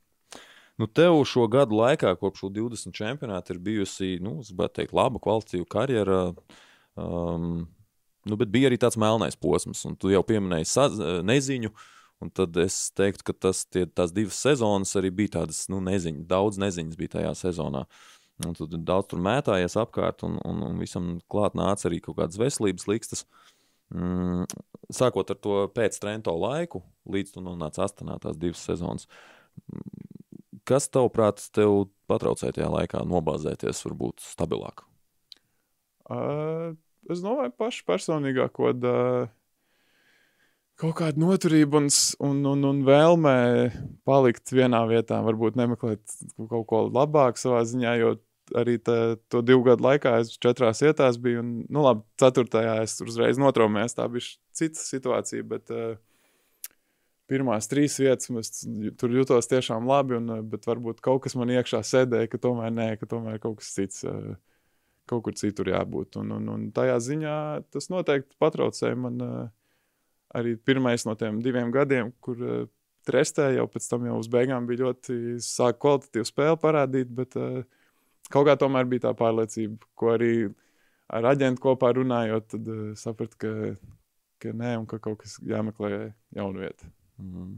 [0.81, 6.21] Nu, tev šo gadu laikā, kopš 20 čempionāta, ir bijusi, nu, teikt, laba, kvalitatīva karjera.
[6.97, 7.65] Um,
[8.29, 10.69] nu, bet bija arī tāds melnais posms, un tu jau pieminēji
[11.25, 11.73] neziņu.
[11.73, 15.83] Uh, Un tad es teiktu, ka tas, tie, tās divas sezonas arī bija tādas, nu,
[15.85, 17.85] neziņas, daudz neziņas bija tajā sezonā.
[18.45, 22.41] Un tad daudz tur mētājies apkārt, un, un, un visam klāt nāca arī kaut kādas
[22.41, 23.25] veselības likstas.
[23.93, 24.49] Mm,
[24.93, 29.07] sākot ar to pēc Trento laiku, līdz tu nonāci Astanā tās divas sezonas.
[30.67, 34.83] Kas tavuprāt, tev patraucēja tajā laikā nobāzēties, varbūt stabilāk?
[36.11, 36.75] Uh,
[37.13, 39.29] es domāju, pašu personīgā, ko uh,
[40.81, 41.89] kaut kāda noturība un,
[42.29, 43.35] un, un, un vēlme
[44.09, 46.17] palikt vienā vietā, varbūt nemeklēt
[46.51, 48.15] kaut ko labāku savā ziņā, jo
[48.57, 52.99] arī tā, to divu gadu laikā es četrās vietās biju, un, nu labi, ceturtajā es
[53.03, 55.97] uzreiz notraumējos, tā bija cita situācija, bet uh,
[57.31, 58.67] pirmās trīs vietas es
[59.01, 62.91] tur jutos tiešām labi, un, bet varbūt kaut kas man iekšā sēdēja, ka tomēr nē,
[63.01, 64.05] ka tomēr kaut kas cits.
[64.07, 64.37] Uh,
[65.07, 66.17] kaut kur citur jābūt.
[66.19, 67.37] Un, un, un tajā ziņā
[67.71, 69.45] tas noteikti patraucēja man uh,
[70.35, 72.69] arī pirmais no tiem diviem gadiem, kur uh,
[73.07, 77.63] trestē jau pēc tam jau uz beigām bija ļoti sāk kvalitatīvu spēli parādīt, bet uh,
[78.33, 80.33] kaut kā tomēr bija tā pārliecība, ko arī
[81.07, 83.53] ar aģentu kopā runājot, tad uh, sapratu, ka,
[84.43, 86.91] ka nē, un ka kaut kas jāmeklē jaunu vietu.
[87.19, 87.55] Mm -hmm.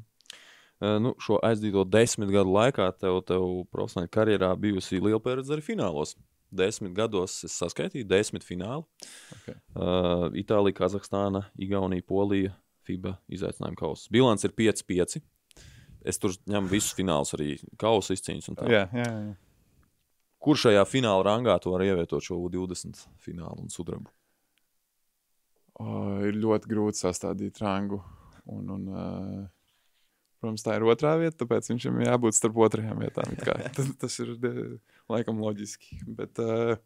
[0.79, 3.43] Uh, nu, šo aizdīto desmit gadu laikā tev, tev
[3.75, 6.15] profesionālajā karjerā bijusi liela pieredze arī finālos.
[6.51, 8.87] Desmit gados es saskaitīju desmit finālu.
[9.41, 9.59] Okay.
[9.75, 12.55] Uh, Itālija, Kazahstāna, Igaunija, Polija,
[12.89, 14.09] FIBA izaicinājuma kausa.
[14.15, 15.21] Bilants ir 5-5.
[16.09, 18.55] Es tur ņemu visus finālus, arī kausa izcīņas.
[18.71, 19.37] Jā, jā, jā.
[20.39, 24.09] Kur šajā fināla rangā tu vari ievietot šo 20 finālu un sudrabu?
[25.79, 25.89] O,
[26.27, 28.01] ir ļoti grūti sastādīt rangu.
[28.49, 29.43] Un, un, uh,
[30.41, 33.35] protams, tā ir otrā vieta, tāpēc viņam jābūt starp otrajām vietām.
[33.77, 34.33] tas, tas ir
[35.13, 36.01] laikam loģiski.
[36.19, 36.77] Bet, uh,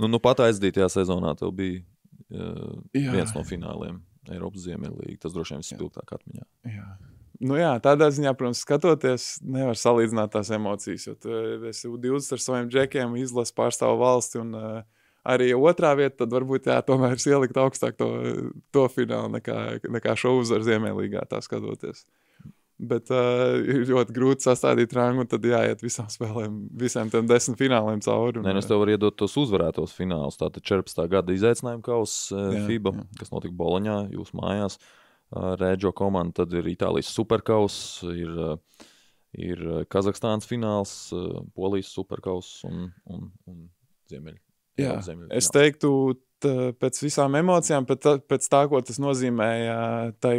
[0.00, 4.02] nu, nu pat aizdītajā sezonā tev bija uh, jā, viens no fināliem.
[4.30, 5.22] Eiropas Ziemeļlīga.
[5.22, 6.44] Tas droši vien ir spilgtāk atmiņā.
[6.70, 6.86] Jā.
[7.40, 11.06] Nu jā, tādā ziņā, protams, skatoties, nevar salīdzināt tās emocijas.
[11.08, 11.32] Jo tu
[11.70, 14.42] esi 20 ar saviem džekiem, izlases pārstāvu valsti.
[14.44, 18.10] Un, uh, arī otrā vieta, tad varbūt jā, tomēr ir ielikt augstāk to,
[18.74, 19.56] to finālu nekā,
[19.88, 22.04] nekā šo uzvaru Ziemeļlīgā, tā skatoties.
[22.80, 27.58] Bet uh, ir ļoti grūti sastādīt rangu, un tad jāiet visām spēlēm, visiem tiem desmit
[27.60, 28.40] fināliem cauri.
[28.40, 30.38] Un, Nē, nu, es tev varu iedot tos uzvarētos finālus.
[30.40, 31.02] Tātad 14.
[31.12, 33.04] gada izaicinājuma kausa uh, FIBA, jā.
[33.20, 34.78] kas notika Boloņā, jūsu mājās.
[35.28, 38.88] Uh, Rēģo komanda, tad ir Itālijas superkausa, ir, uh,
[39.36, 39.60] ir
[39.92, 43.60] Kazahstānas fināls, uh, Polijas superkausa un, un, un
[44.08, 44.40] Ziemeļ.
[44.80, 45.92] Jā, Ziemeļ es teiktu,
[46.80, 49.78] pēc visām emocijām, pēc tā, pēc tā ko tas nozīmēja
[50.22, 50.34] tai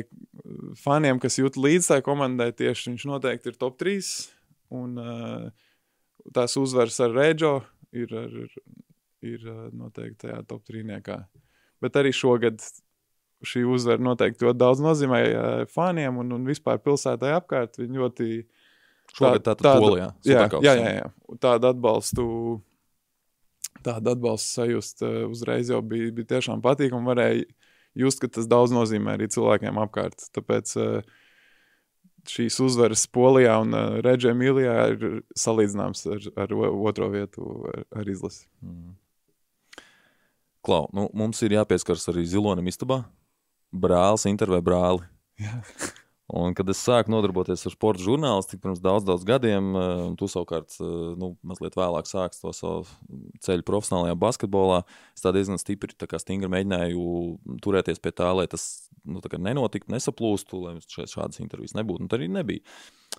[0.81, 4.11] faniem, kas jūt līdzi tai komandai, tieši viņš noteikti ir top 3.
[4.81, 4.95] Un,
[6.35, 7.57] tās uzvaras ar Reģo
[7.91, 8.55] ir, ir,
[9.33, 11.19] ir noteikti tajā top trīniekā.
[11.81, 12.61] Bet arī šogad
[13.41, 15.21] šī uzvara noteikti ļoti daudz nozīmē
[15.73, 17.79] faniem un, un vispār pilsētai apkārt.
[17.81, 18.27] Viņi ļoti
[19.11, 21.07] Šogad tā, tāda, polijā, jā, jā, jā, jā.
[21.43, 22.25] Tādu atbalstu,
[23.85, 27.07] tādu atbalstu sajust uzreiz jau bija, bija tiešām patīkami.
[27.09, 27.45] Varēja
[27.97, 30.29] just, ka tas daudz nozīmē arī cilvēkiem apkārt.
[30.35, 30.75] Tāpēc
[32.31, 33.75] šīs uzvaras Polijā un
[34.05, 38.45] Reģē Milijā ir salīdzināms ar, ar otro vietu ar, ar izlasi.
[38.61, 38.93] Mm.
[40.61, 43.01] Klau, nu, mums ir jāpieskaras arī zilonim istabā.
[43.73, 45.07] Brālis, intervē brāli.
[45.41, 45.57] Jā.
[46.31, 50.29] Un, kad es sāku nodarboties ar sporta žurnālistiku pirms daudz, daudz gadiem, eh, un tu
[50.31, 52.85] savukārt eh, nu, mazliet vēlāk sāksi to savu
[53.43, 54.77] ceļu profesionālajā basketbolā,
[55.11, 57.03] es tā diezgan stipri, tā stingri mēģināju
[57.65, 58.63] turēties pie tā, lai tas
[59.03, 62.05] nu, nenotiktu, nesaplūstu, lai šādas intervijas nebūtu.
[62.05, 62.63] Un tā arī nebija.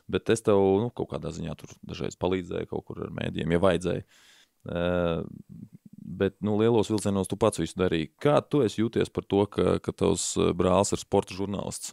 [0.09, 3.61] Bet es tev nu, kaut kādā ziņā tur dažreiz palīdzēju kaut kur ar mēdījiem, ja
[3.61, 4.07] vajadzēja.
[4.63, 5.27] Uh,
[6.23, 8.13] bet nu, lielos vilcienos tu pats visu darīji.
[8.23, 11.93] Kā tu jūties par to, ka, ka tavs brālis ir sporta žurnālists?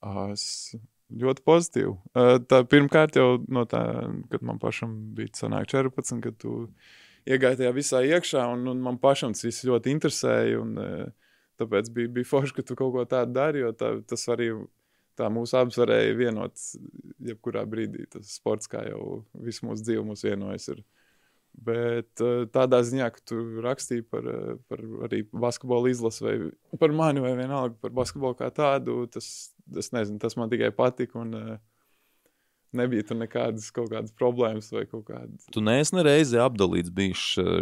[0.00, 0.74] Es
[1.10, 1.92] ļoti pozitīvi.
[2.48, 3.82] Tā pirmkārt jau no tā,
[4.32, 6.54] kad man pašam bija sanāk 14, kad tu
[7.28, 10.76] iegāji tajā visā iekšā, un, un man pašam tas viss ļoti interesēja, un
[11.60, 14.52] tāpēc bija, bija forši, ka tu kaut ko tādu dari, jo tā, tas arī
[15.18, 16.64] tā mūsu abus varēja vienot
[17.28, 18.06] jebkurā brīdī.
[18.12, 20.80] Tas sports, kā jau visu mūsu dzīvi mūs vienojas, ir
[21.60, 22.22] Bet
[22.54, 24.24] tādā ziņā, ka tu rakstīji par,
[24.70, 26.36] par arī basketbolu izlasi vai
[26.80, 31.20] par mani vai vienalga par basketbolu kā tādu, tas, tas, nezinu, tas man tikai patika.
[31.20, 31.58] Un,
[32.76, 35.46] nebija tur nekādas kaut kādas problēmas vai kaut kādas.
[35.52, 36.92] Tu neesi nereizi apdalīts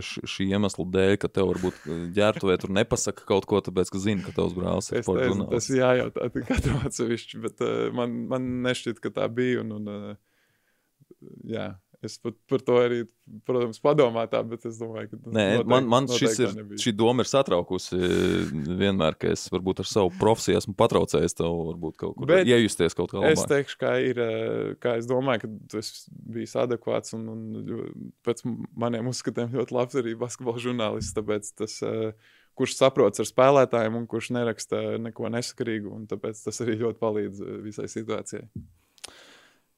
[0.04, 4.34] šī iemesla dēļ, ka tev varbūt ģērbtuvē tur nepasaka kaut ko, tāpēc, ka zina, ka
[4.36, 5.70] tavs brālis ir sports žurnālists.
[5.70, 9.64] Tas jājautā katram atsevišķi, bet uh, man, man nešķiet, ka tā bija.
[9.64, 12.98] Un, un, uh, jā, Es pat par to arī,
[13.46, 15.16] protams, padomāju, tā, bet es domāju, ka.
[15.18, 16.78] Nē, noteikti, man, man šis ir, nebija.
[16.84, 17.98] šī doma ir satraukusi
[18.78, 22.94] vienmēr, ka es varbūt ar savu profesiju esmu patraucējis tev, varbūt kaut kur bet iejusties
[22.94, 23.34] kaut kā labāk.
[23.34, 24.22] Es teikšu, kā ir,
[24.78, 28.46] kā es domāju, ka tas bija adekvāts un, un pēc
[28.78, 31.80] maniem uzskatiem ļoti labs arī basketbola žurnālists, tāpēc tas,
[32.58, 37.48] kurš saprots ar spēlētājiem un kurš neraksta neko nesakarīgu, un tāpēc tas arī ļoti palīdz
[37.66, 38.46] visai situācijai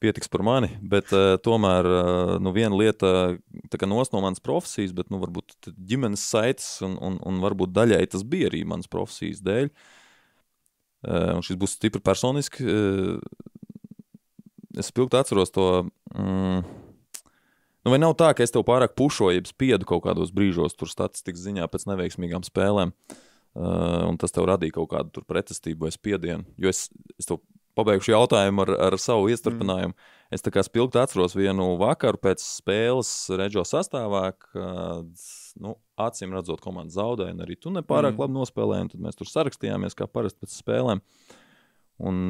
[0.00, 0.70] pietiks par mani.
[0.80, 3.36] Bet uh, tomēr uh, nu, viena lieta,
[3.72, 7.74] tā kā nos no manas profesijas, bet nu, varbūt ģimenes saites, un, un, un varbūt
[7.76, 9.70] daļai tas bija arī manas profesijas dēļ.
[11.00, 12.66] Uh, un šis būs stipri personiski.
[12.66, 13.18] Uh,
[14.78, 15.70] es spilgti atceros to.
[16.14, 16.64] Mm,
[17.80, 20.90] Nu, vai nav tā, ka es tev pārāk pušoju, jeb spiedu kaut kādos brīžos, tur
[20.92, 26.44] statistikas ziņā pēc neveiksmīgām spēlēm, uh, un tas tev radīja kaut kādu pretestību vai spiedienu?
[26.60, 27.40] Jo es, es tev
[27.78, 29.94] pabeigšu jautājumu ar, ar savu iestarpinājumu.
[29.94, 30.16] Mm.
[30.34, 35.24] Es tā kā spilgti atceros vienu vakaru pēc spēles Reģio sastāvā, kad,
[35.62, 38.22] nu, acīm redzot, komanda zaudēja, un arī tu nepārāk mm.
[38.22, 38.92] labi nospēlēji.
[38.94, 41.02] Tad mēs tur sarakstījāmies kā parasti pēc spēlēm.
[42.10, 42.22] Un,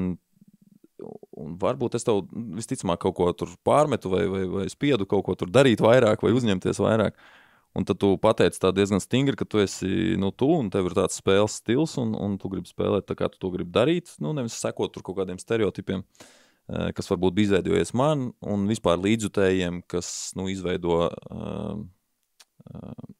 [1.36, 5.36] un varbūt es tev visticamāk kaut ko tur pārmetu, vai, vai, vai spiedu kaut ko
[5.38, 7.20] tur darīt vairāk, vai uzņemties vairāk.
[7.20, 7.36] Uh,
[7.78, 10.96] Un tad tu pateici tā diezgan stingri, ka tu esi nu, tu un tev ir
[10.98, 14.16] tāds spēles stils, un, un tu gribi spēlēt tā, kā tu to gribi darīt.
[14.22, 18.98] Nu, nevis sekot tur kaut kādiem stereotipiem, eh, kas varbūt bija izveidojies man, un vispār
[18.98, 21.78] līdzjutējiem, kas nu, izveido, uh,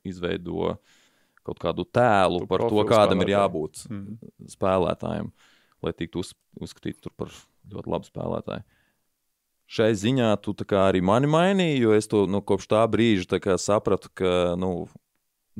[0.06, 0.74] izveido
[1.46, 4.50] kaut kādu tēlu tu par to, kādam ir jābūt mm -hmm.
[4.50, 5.30] spēlētājam,
[5.82, 7.30] lai tiktu uz, uzskatīts par
[7.70, 8.66] ļoti labu spēlētāju
[9.70, 14.10] šai ziņā tu arī mani mainīji, jo es to nu, kopš tā brīža kā, sapratu,
[14.14, 14.88] ka nu,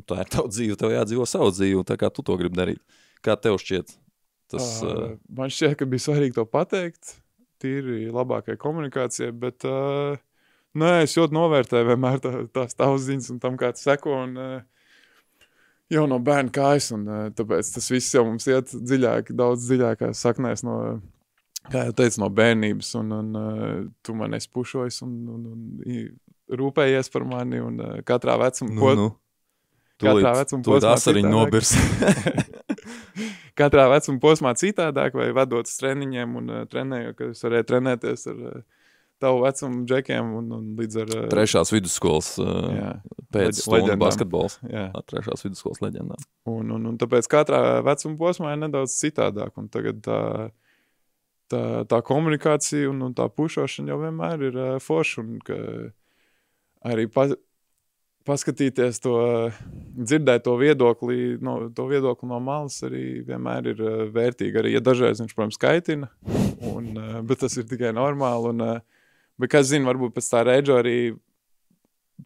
[0.06, 2.80] tā ir tava dzīve, tev jādzīvo savu dzīvi, tā kā tu to gribi darīt.
[3.24, 3.94] Kā tev šķiet?
[4.50, 7.14] Tas, uh, man šķiet, ka bija svarīgi to pateikt,
[7.62, 10.18] tīri labākai komunikācijai, bet uh,
[10.74, 14.16] nē, es ļoti novērtēju vienmēr tā, tās tavas ziņas un tam, kā tu seko.
[14.24, 15.46] Un, uh,
[15.90, 20.26] jau no bērna kājas, un uh, tāpēc tas viss jau mums iet dziļāk, daudz dziļākās
[20.26, 20.80] saknēs no
[21.68, 26.61] kā jau teicu, no bērnības, un, un uh, tu man esi pušojis un, un, un
[26.61, 29.11] rūpējies par mani, un uh, katrā vecuma nu, nu.
[30.00, 31.74] Katrā vecuma posmā asariņu nobirs.
[33.61, 38.24] katrā vecuma posmā citādāk, vai vedot uz treniņiem un uh, trenējot, ka es varēju trenēties
[38.32, 38.62] ar uh,
[39.20, 41.12] tavu vecumu džekiem un, un līdz ar...
[41.18, 42.94] Uh, trešās vidusskolas uh, jā,
[43.36, 44.56] pēc stundu basketbols.
[44.64, 44.88] Jā.
[45.12, 46.24] Trešās vidusskolas leģendām.
[46.48, 50.08] Un, un, un tāpēc katrā vecuma posmā ir nedaudz citādāk, un tagad.
[50.08, 50.48] Uh,
[51.51, 55.24] tā, tā komunikācija un, un tā pušošana jau vienmēr ir uh, forša.
[56.90, 57.26] Arī pa,
[58.28, 59.14] paskatīties to,
[59.96, 64.61] dzirdēt to viedokli, no, to viedokli no malas arī vienmēr ir uh, vērtīgi.
[64.61, 66.11] Arī, ja dažreiz viņš, protams, kaitina,
[66.70, 68.55] un, uh, bet tas ir tikai normāli.
[68.55, 69.09] Un, uh,
[69.40, 71.01] bet, kas zina, varbūt pēc tā reģa arī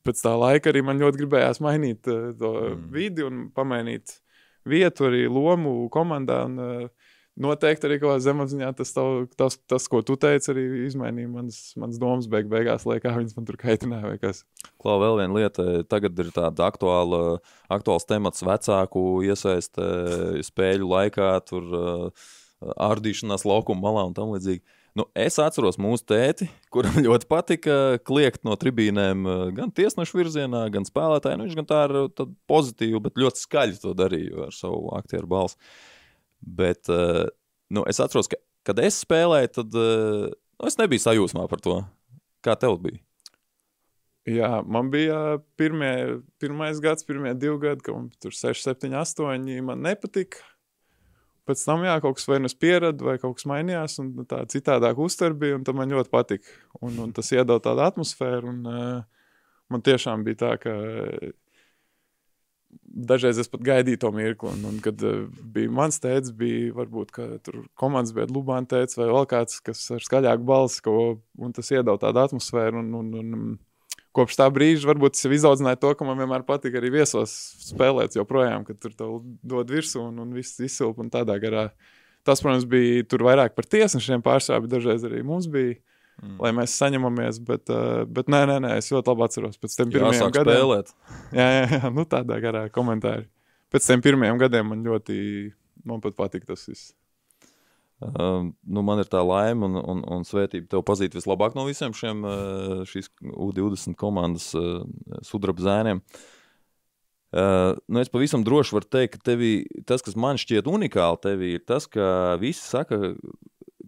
[0.04, 2.84] pēc tā laika arī man ļoti gribējās mainīt uh, to mm.
[2.94, 4.18] vidi un pamainīt
[4.66, 6.44] vietu, arī lomu komandā.
[6.48, 7.03] Un, uh,
[7.40, 11.58] noteikti arī kaut kādā zemapziņā tas, tav, tas, tas, ko tu teici, arī izmainīja manas,
[11.80, 14.34] manas domas beig beigās, lai kā viņas man tur kaitināja.
[14.82, 17.40] Klau, vēl viena lieta, tagad ir tāda aktuāla,
[17.72, 19.90] aktuāls temats vecāku iesaiste
[20.46, 22.30] spēļu laikā, tur uh,
[22.62, 24.62] ārdīšanās laukuma malā un tam līdzīgi.
[24.94, 29.26] Nu, es atceros mūsu tēti, kuram ļoti patika kliegt no tribīnēm
[29.56, 31.40] gan tiesnešu virzienā, gan spēlētāju.
[31.40, 31.96] Nu, viņš gan tā ar
[32.50, 35.58] pozitīvu, bet ļoti skaļi to darīja ar savu aktieru balsi.
[36.44, 37.24] Bet uh,
[37.72, 38.38] nu, es atceros, ka,
[38.68, 41.80] kad es spēlēju, tad uh, nu, es nebiju sajūsmā par to.
[42.44, 43.00] Kā tev bija?
[44.28, 49.56] Jā, man bija pirmie, pirmais gads, pirmie divi gadi, kad man tur 6, 7, 8.
[49.64, 50.40] Man nepatika.
[51.44, 54.38] Pēc tam jā, kaut kas vai nu es pieradu, vai kaut kas mainījās, un tā
[54.48, 56.54] citādāk uztver bija, un tam man ļoti patika.
[56.80, 59.26] Un, un tas iedod tādu atmosfēru, un uh,
[59.68, 60.72] man tiešām bija tā, ka
[62.82, 64.50] dažreiz es pat gaidīju to mirkli.
[64.54, 67.14] Un, un kad uh, bija mans tēvs, bija varbūt
[67.80, 70.96] komandas biedrs, Lubāns teica, vai vēl kāds, kas ar skaļāku balsi, ko,
[71.40, 72.84] un tas iedod tādu atmosfēru.
[72.84, 73.54] Un, un, un,
[74.14, 77.32] kopš tā brīža varbūt es izaudzināju to, ka man vienmēr patīk arī viesos
[77.66, 81.68] spēlēt, joprojām, kad tur dod virsū un, un viss izsilp un tādā garā.
[82.24, 85.74] Tas, protams, bija tur vairāk par tiesnešiem pārstāvjiem, dažreiz arī mums bija
[86.22, 86.34] mm.
[86.42, 87.40] lai mēs saņemamies.
[87.46, 90.58] Bet, uh, bet nē, nē, nē, es ļoti labi atceros pēc tam pirmajiem gadiem.
[90.58, 90.92] Spēlēt.
[91.34, 93.24] Jā, jā, jā, nu tādā garā komentārā.
[93.74, 95.16] Pēc tam pirmajiem gadiem man ļoti,
[95.88, 96.92] man pat patīk tas viss.
[98.04, 101.94] Uh, nu, man ir tā laime un, un, un svētība tev pazīt vislabāk no visiem
[101.96, 104.82] šiem uh, šīs U20 komandas uh,
[105.24, 106.02] sudraba zēniem.
[107.34, 109.52] Uh, nu es pavisam droši varu teikt, ka tevī,
[109.88, 113.14] tas, kas man šķiet unikāli, tevī, ir tas, ka visi saka,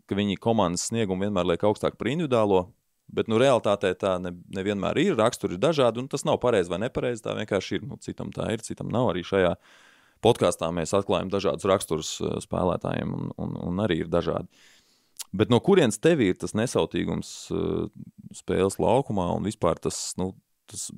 [0.07, 2.67] ka viņi komandas sniegumu vienmēr liek augstāk par individuālo.
[3.07, 5.19] Bet nu, realtātē tā ne, nevienmēr ir.
[5.19, 7.23] Raksturi ir dažādi, un tas nav pareizi vai nepareizi.
[7.23, 7.85] Tā vienkārši ir.
[7.87, 9.13] Nu, citam tā ir, citam nav.
[9.13, 9.53] Arī šajā
[10.27, 14.51] podkāstā mēs atklājam dažādus raksturus uh, spēlētājiem, un, un, un arī ir dažādi.
[15.37, 17.87] Bet no kurienes tev ir tas nesautīgums uh,
[18.35, 20.33] spēles laukumā un vispār tas, nu,
[20.71, 20.89] tas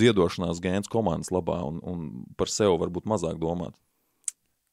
[0.00, 2.08] ziedošanās gēns komandas labā un, un
[2.40, 3.76] par sevi varbūt mazāk domāt?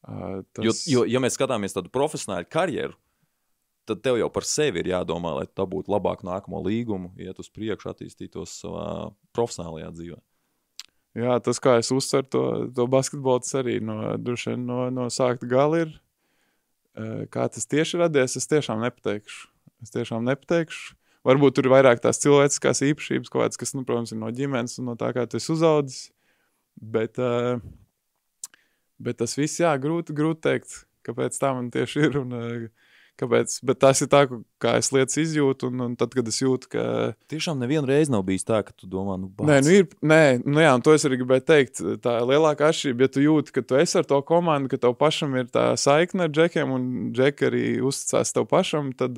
[0.08, 0.64] Uh, tas...
[0.64, 2.96] jo, jo, ja mēs skatāmies tādu profesionālu karjeru,
[3.88, 7.50] tad tev jau par sevi ir jādomā, lai tu būtu labāk nākamo līgumu, iet uz
[7.54, 8.88] priekšu, attīstītos savā
[9.38, 10.20] profesionālajā dzīvē.
[11.18, 12.44] Jā, tas, kā es uztveru to,
[12.78, 14.14] to basketbolu, tas arī no,
[14.62, 15.96] no, no sākta gala ir.
[17.34, 19.48] Kā tas tieši radies, es tiešām nepateikšu.
[19.86, 20.96] Es tiešām nepateikšu.
[21.28, 24.78] Varbūt tur ir vairāk tās cilvēciskās īpašības, kaut kādas, kas, nu, protams, ir no ģimenes
[24.80, 26.12] un no tā, kā tu esi uzaudzis.
[26.78, 27.18] Bet,
[29.02, 30.78] bet tas viss, jā, grūti, grūti teikt,
[31.08, 32.20] kāpēc tā man tieši ir.
[32.22, 32.38] Un,
[33.18, 33.56] Kāpēc?
[33.66, 34.20] Bet tas ir tā,
[34.62, 36.84] kā es lietas izjūtu, un, un tad, kad es jūtu, ka.
[37.32, 39.50] Tiešām nevienu reizi nav bijis tā, ka tu domā, nu, bāc.
[39.50, 41.82] nē, nu ir, nē, nu jā, un to es arī gribēju teikt.
[42.04, 45.34] Tā lielākā atšķirība, ja tu jūti, ka tu esi ar to komandu, ka tev pašam
[45.42, 46.86] ir tā saikne ar džekiem, un
[47.18, 49.18] džeki arī uzticās tev pašam, tad,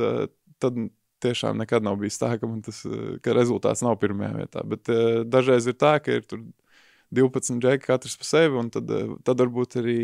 [0.63, 0.79] tad
[1.19, 2.81] tiešām nekad nav bijis tā, ka, tas,
[3.25, 4.63] ka rezultāts nav pirmajā vietā.
[4.63, 4.95] Bet
[5.27, 6.27] dažreiz ir tā, ka ir
[7.11, 8.91] 12 džeki katrs pa sevi, un tad,
[9.27, 9.99] tad varbūt arī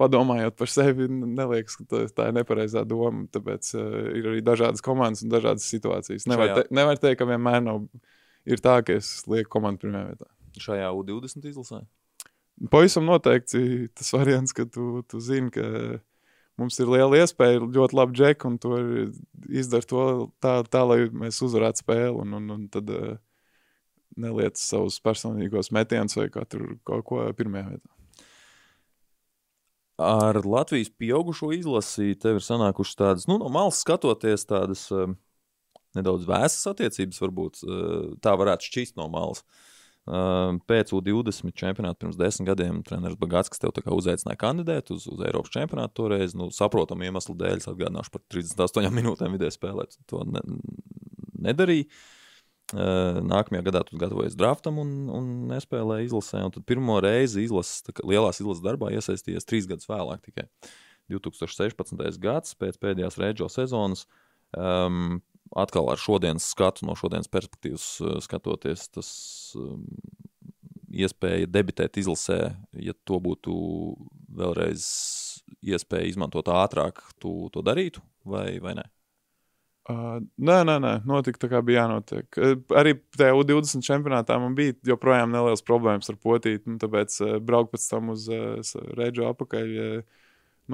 [0.00, 3.26] padomājot par sevi, neliekas, ka tā, ir nepareizā doma.
[3.32, 6.28] Tāpēc uh, ir arī dažādas komandas un dažādas situācijas.
[6.30, 7.86] Nevar, te, nevar teikt, ka vienmēr nav
[8.46, 10.28] ir tā, ka es lieku komandu pirmajā vietā.
[10.62, 11.82] Šajā U20 izlasē?
[12.72, 15.66] Pavisam noteikti tas variants, ka tu, tu zini, ka
[16.56, 18.78] mums ir liela iespēja, ļoti labi džeki, un to
[19.52, 20.04] izdara to
[20.40, 22.14] tā, tā, lai mēs uzvarētu spēli.
[22.22, 23.18] Un, un, un tad uh,
[24.16, 27.95] neliec savus personīgos metienus vai katru kaut ko pirmajā vietā.
[29.96, 35.08] Ar Latvijas pieaugušo izlasi tev ir sanākušas tādas, nu, no malas skatoties, tādas uh,
[35.96, 39.40] nedaudz vēsas attiecības, varbūt uh, tā varētu šķist no malas.
[40.06, 45.22] Uh, pēc U20 čempionāta pirms desmit gadiem treneris Bagāts, kas tev uzaicināja kandidēt uz, uz
[45.26, 50.44] Eiropas čempionātu toreiz, nu, saprotamu iemeslu dēļ, atgādināšu par 38 minūtēm vidēji spēlēt, to ne,
[51.48, 51.88] nedarīja.
[52.74, 56.42] Nākamajā gadā tu gatavojies draftam un, un nespēlēji izlasē.
[56.48, 60.24] Un tad pirmo reizi izlases, lielās izlases darbā iesaistījies trīs gadus vēlāk.
[60.26, 60.48] Tikai
[61.12, 62.18] 2016.
[62.22, 64.06] gads pēc pēdējās reģio sezonas.
[64.56, 65.20] Um,
[65.54, 67.86] atkal ar šodienas skatu, no šodienas perspektīvas
[68.26, 69.10] skatoties, tas
[69.58, 69.84] um,
[70.90, 72.40] iespēja debitēt izlasē,
[72.82, 73.54] ja to būtu
[74.36, 74.86] vēlreiz
[75.62, 78.86] iespēja izmantot ātrāk, tu to darītu vai, vai nē?
[79.86, 82.26] Uh, nē, nē, nē, notika tā, kā bija jānotiek.
[82.42, 86.64] Uh, arī tajā U20 čempionātā man bija joprojām nelielas problēmas ar potīti.
[86.66, 90.24] Nu, tāpēc uh, braukt pēc tam uz uh, Reģu apakaļ, uh,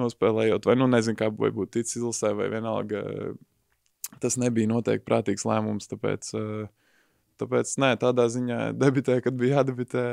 [0.01, 3.03] nospēlējot, vai nu nezinu, kā būtu ticis izlasē, vai vienalga.
[3.03, 6.65] Uh, tas nebija noteikti prātīgs lēmums, tāpēc, uh,
[7.41, 10.07] tāpēc nē, tādā ziņā debitē, kad bija jādebitē,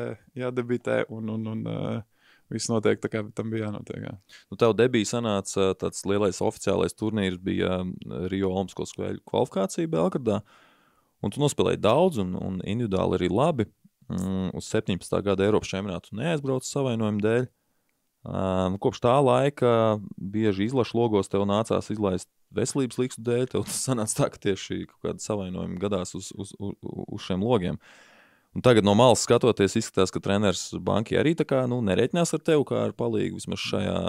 [0.45, 2.05] jādebitē un, un, un uh,
[2.53, 4.01] viss notiek tā, kā tam bija jānotiek.
[4.07, 4.15] Jā.
[4.51, 7.83] Nu, tev debija sanāca tāds lielais oficiālais turnīrs, bija
[8.33, 10.41] Rio Olimpisko spēļu kvalifikācija Belgradā.
[11.21, 13.69] Un tu nospēlēji daudz, un, un individuāli arī labi.
[14.11, 15.21] Mm, uz 17.
[15.23, 17.49] gada Eiropas čempionātu neaizbraucu savainojumu dēļ.
[18.21, 23.47] Um, kopš tā laika bieži izlašu logos tev nācās izlaist veselības līkstu dēļ.
[23.53, 27.45] Tev tas sanāca tā, ka tieši kaut kāda savainojuma gadās uz, uz, uz, uz šiem
[27.47, 27.79] logiem.
[28.55, 32.65] Un tagad no malas skatoties, izskatās, ka treneris bankai arī kā, nu, nereiķinās ar tevi
[32.67, 34.01] kā ar palīgu vismaz šajā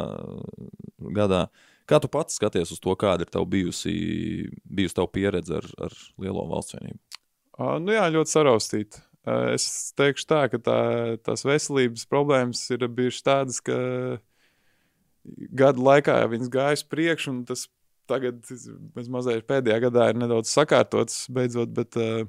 [1.13, 1.43] gadā.
[1.89, 3.93] Kā tu pats skaties uz to, kāda ir bijusi,
[4.65, 6.99] bijusi tava pieredze ar, ar lielo valsts vienību?
[7.59, 9.03] Uh, nu jā, ļoti saraustīta.
[9.27, 10.79] Uh, es teikšu tā, ka tā,
[11.21, 13.77] tās veselības problēmas ir bijušas tādas, ka
[15.53, 17.67] gadu laikā viņas gāja uz priekšu, un tas
[18.09, 18.41] tagad,
[19.11, 22.25] mazliet pēdējā gadā, ir nedaudz sakārtots beidzot, bet uh,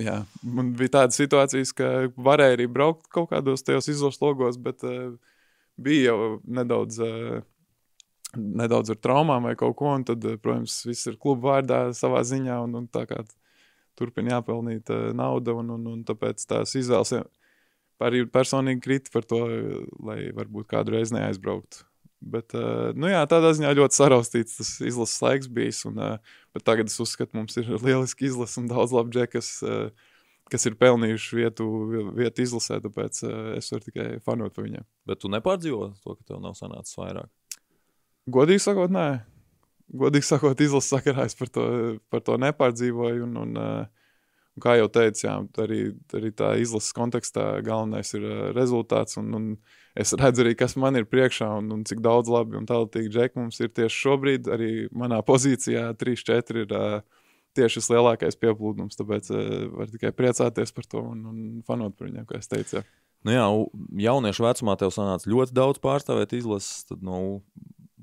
[0.00, 4.84] jā, man bija tādas situācijas, ka varēja arī braukt kaut kādos tajos izlases logos, bet
[4.86, 5.14] uh,
[5.76, 7.02] bija jau nedaudz.
[7.02, 7.42] Uh,
[8.34, 12.56] Nedaudz ar traumām vai kaut ko, un tad, protams, viss ir kluba vārdā savā ziņā,
[12.64, 13.20] un, un tā kā
[13.94, 17.12] turpina jāpelnīt uh, nauda, un, un, un tāpēc tās izvēles
[18.02, 19.38] arī personīgi krita par to,
[20.02, 21.84] lai varbūt kādu reizi neaizbrauktu.
[22.24, 25.82] Bet, uh, nu jā, tādā ziņā ļoti saraustīts tas izlases laiks bijis.
[25.88, 29.50] Un, uh, bet tagad es uzskatu, mums ir lieliski izlase un daudz labu džeku, kas,
[29.66, 29.90] uh,
[30.52, 31.68] kas ir pelnījuši vietu,
[32.16, 32.80] vietu izlasē.
[32.84, 34.86] Tāpēc uh, es varu tikai fanot par viņiem.
[35.10, 37.30] Bet tu nepārdzīvo to, ka tev nav sanācis vairāk?
[38.34, 39.08] Godīgi sakot, nē.
[40.00, 41.66] Godīgi sakot, izlases sakarā es par to,
[42.08, 43.28] par to nepārdzīvoju.
[43.28, 43.60] Un, un,
[44.54, 45.34] Un kā jau teicu, jā,
[45.64, 45.80] arī,
[46.14, 49.18] arī tā izlases kontekstā galvenais ir rezultāts.
[49.18, 49.48] Un, un
[49.94, 53.40] es redzu arī, kas man ir priekšā un, un cik daudz labi un tālāk džeki
[53.40, 54.50] mums ir tieši šobrīd.
[54.54, 56.98] Arī manā pozīcijā 3-4 ir uh,
[57.54, 58.98] tieši tas lielākais pieplūdums.
[58.98, 59.44] Tāpēc uh,
[59.78, 62.80] var tikai priecāties par to un, un fanot par viņiem, kā es teicu.
[62.80, 62.86] Jā.
[63.24, 63.44] Nu jā,
[64.04, 66.84] jauniešu vecumā tev sanāca ļoti daudz pārstāvēt izlases.
[66.90, 67.40] Tad, nu,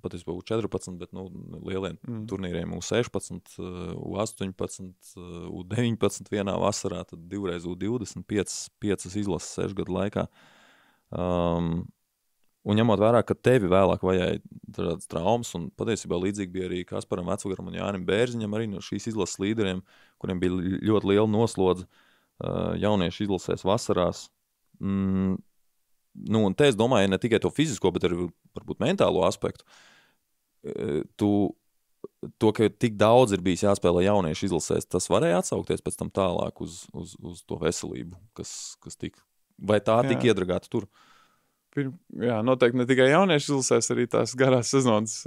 [0.01, 1.27] patiesībā U14, bet nu,
[1.61, 2.23] lieliem mm.
[2.31, 5.11] turnīriem U16, U18,
[5.51, 10.25] U19 vienā vasarā, tad divreiz U20, 5, 5 izlases 6 gadu laikā.
[11.12, 11.84] Um,
[12.64, 14.39] un ņemot vērā, ka tevi vēlāk vajāja
[14.76, 19.09] tādas traumas, un patiesībā līdzīgi bija arī Kasparam Vecvagaram un Jānim Bērziņam, arī no šīs
[19.12, 19.82] izlases līderiem,
[20.22, 20.59] kuriem bija
[20.91, 24.28] ļoti liela noslodze uh, jauniešu izlasēs vasarās.
[24.80, 25.39] Mm,
[26.32, 29.66] nu, un te es domāju ne tikai to fizisko, bet arī varbūt mentālo aspektu.
[30.62, 31.32] Uh, tu,
[32.38, 36.62] to, ka tik daudz ir bijis jāspēlē jauniešu izlasēs, tas varēja atsaukties pēc tam tālāk
[36.64, 39.26] uz, uz, uz to veselību, kas, kas tika.
[39.62, 40.88] Vai tā tika iedragāta tur?
[41.72, 45.22] Pirm, jā, noteikti ne tikai jauniešu izlasēs, arī tās garās sezonas,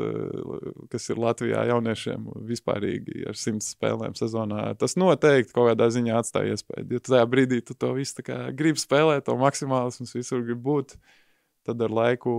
[0.92, 4.66] kas ir Latvijā jauniešiem vispārīgi ar simts spēlēm sezonā.
[4.76, 6.90] Tas noteikti kaut kādā ziņā atstāja iespēju.
[6.92, 10.98] Ja tajā brīdī tu to visu gribi spēlēt, to maksimālismu visur grib būt,
[11.64, 12.34] tad ar laiku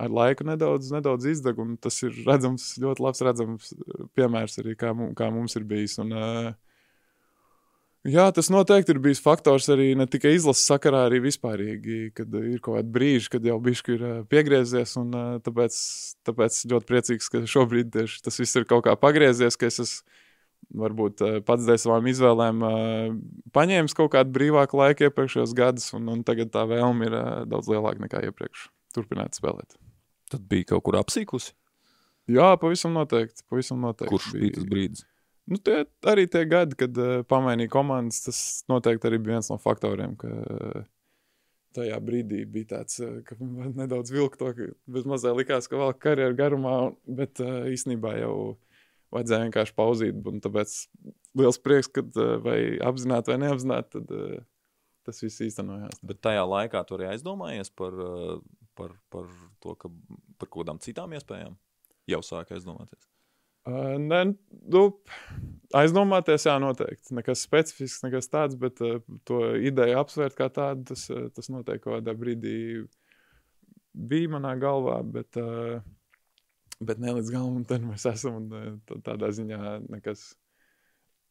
[0.00, 1.60] ar laiku nedaudz, nedaudz izdeg.
[1.84, 5.98] Tas ir redzams, ļoti labs redzams eh, piemērs arī, kā, kā mums ir bijis.
[6.02, 6.52] Un, uh,
[8.08, 12.62] jā, tas noteikti ir bijis faktors arī ne tikai izlases sakarā, arī vispārīgi, kad ir
[12.62, 14.96] kaut kādi brīži, kad jau bišķi ir piegriezies.
[15.00, 15.76] Un, uh, tāpēc,
[16.28, 20.18] tāpēc ļoti priecīgs, ka šobrīd tieši tas viss ir kaut kā pagriezies, ka es esmu
[20.80, 22.64] varbūt pats dēļ savām izvēlēm
[23.54, 27.16] paņēmis kaut kādu brīvāku laiku iepriekšējos gadus, un, un tagad tā vēlme ir
[27.50, 28.68] daudz lielāka nekā iepriekš.
[28.94, 29.78] Turpināt spēlēt.
[30.30, 31.54] Tad bija kaut kur apsīkusi.
[32.30, 33.42] Jā, pavisam noteikti.
[33.50, 35.06] Pavisam noteikti Kurš bija tas brīdis?
[35.50, 38.40] Nu, tie, arī tie gadi, kad uh, pamainīja komandas, tas
[38.70, 40.84] noteikti arī bija viens no faktoriem, ka uh,
[41.74, 45.96] tajā brīdī bija tāds, uh, ka man nedaudz vilka to, ka mazliet likās, ka vēl
[45.98, 46.76] karjeras garumā,
[47.18, 48.36] bet uh, īstenībā jau
[49.10, 50.22] vajadzēja vienkārši pauzīt.
[50.46, 50.76] Tāpēc
[51.42, 54.48] liels prieks, ka uh, vai apzināti vai neapzināti, tad uh,
[55.08, 55.98] tas viss īstenojās.
[56.06, 57.98] Bet tajā laikā tu arī aizdomājies par,
[58.78, 59.26] par, par
[59.58, 59.90] to, ka
[60.38, 61.58] par kaut kādām citām iespējām
[62.14, 63.09] jau sāk aizdomāties?
[63.68, 64.22] Uh, ne,
[64.72, 64.82] nu,
[65.76, 67.12] aizdomāties, jā, noteikti.
[67.18, 71.84] Nekas specifisks, nekas tāds, bet uh, to ideju apsvērt kā tādu, tas, uh, tas noteikti
[71.84, 72.54] kaut kādā brīdī
[73.92, 75.82] bija manā galvā, bet, uh,
[76.80, 80.30] bet ne līdz galam, tad mēs esam, un uh, tādā ziņā nekas,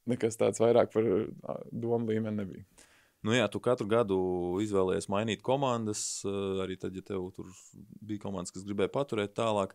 [0.10, 2.86] nekas tāds vairāk par uh, domu līmeni nebija.
[3.26, 4.18] Nu, jā, tu katru gadu
[4.64, 6.22] izvēlējies mainīt komandas.
[6.64, 7.50] Arī tad, ja tev tur
[8.00, 9.74] bija komandas, kas gribēja paturēt tālāk,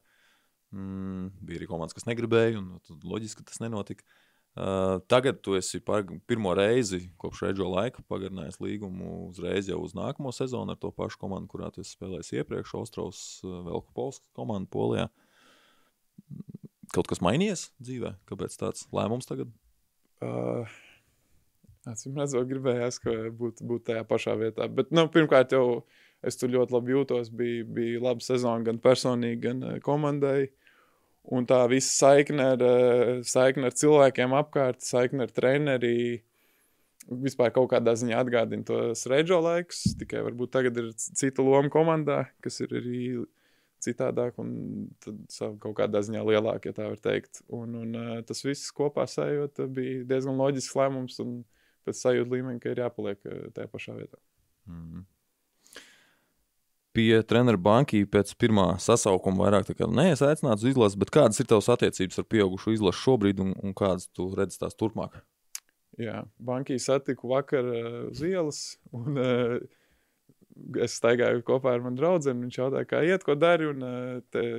[0.75, 4.07] mm, bija arī komandas, kas negribēja, un loģiski, tas nenotika.
[4.55, 9.97] Uh, tagad tu esi par, pirmo reizi kopš reģio laika pagarinājis līgumu uzreiz jau uz
[9.99, 14.71] nākamo sezonu ar to pašu komandu, kurā tu spēlējies iepriekš, Austrālijas uh, Velku Polskas komandu
[14.71, 15.09] Polijā.
[16.95, 18.15] Kaut kas mainījies dzīvē?
[18.31, 19.51] Kāpēc tāds lēmums tagad?
[20.23, 20.71] Uh,
[21.91, 24.69] Acīm redzot, gribējās, ka būtu būt tajā pašā vietā.
[24.73, 25.83] Bet, nu, pirmkārt, jau
[26.25, 27.29] es tur ļoti labi jūtos.
[27.35, 30.47] Bija, bija laba sezona gan personīgi, gan uh, komandai.
[31.33, 36.23] Un tā visa saikne ar, uh, saikne ar cilvēkiem apkārt, saikne ar treneri.
[37.05, 42.23] Vispār kaut kādā ziņā atgādina tos reģio laikus, tikai varbūt tagad ir cita loma komandā,
[42.45, 43.01] kas ir arī
[43.85, 44.55] citādāk un
[45.61, 47.43] kaut kādā ziņā lielāk, ja tā var teikt.
[47.53, 51.43] Un, un uh, tas viss kopā sajūta bija diezgan loģisks lēmums un
[51.85, 54.21] pēc sajūta līmeņa, ka ir jāpaliek tajā pašā vietā.
[54.65, 55.05] Mm -hmm.
[56.95, 61.71] Pie treneru banki pēc pirmā sasaukuma vairāk neesmu aicināts uz izlasi, bet kādas ir tavas
[61.75, 65.19] attiecības ar pieaugušo izlasi šobrīd un, un kādas tu redzi tās turpmāk?
[65.99, 68.61] Jā, bankī satiku vakar uh, uz ielas.
[68.95, 69.57] Un, uh,
[70.83, 72.31] es staigāju kopā ar manu draugu.
[72.31, 73.67] Viņš jautāja, kā iet, ko dari.
[73.71, 73.83] Un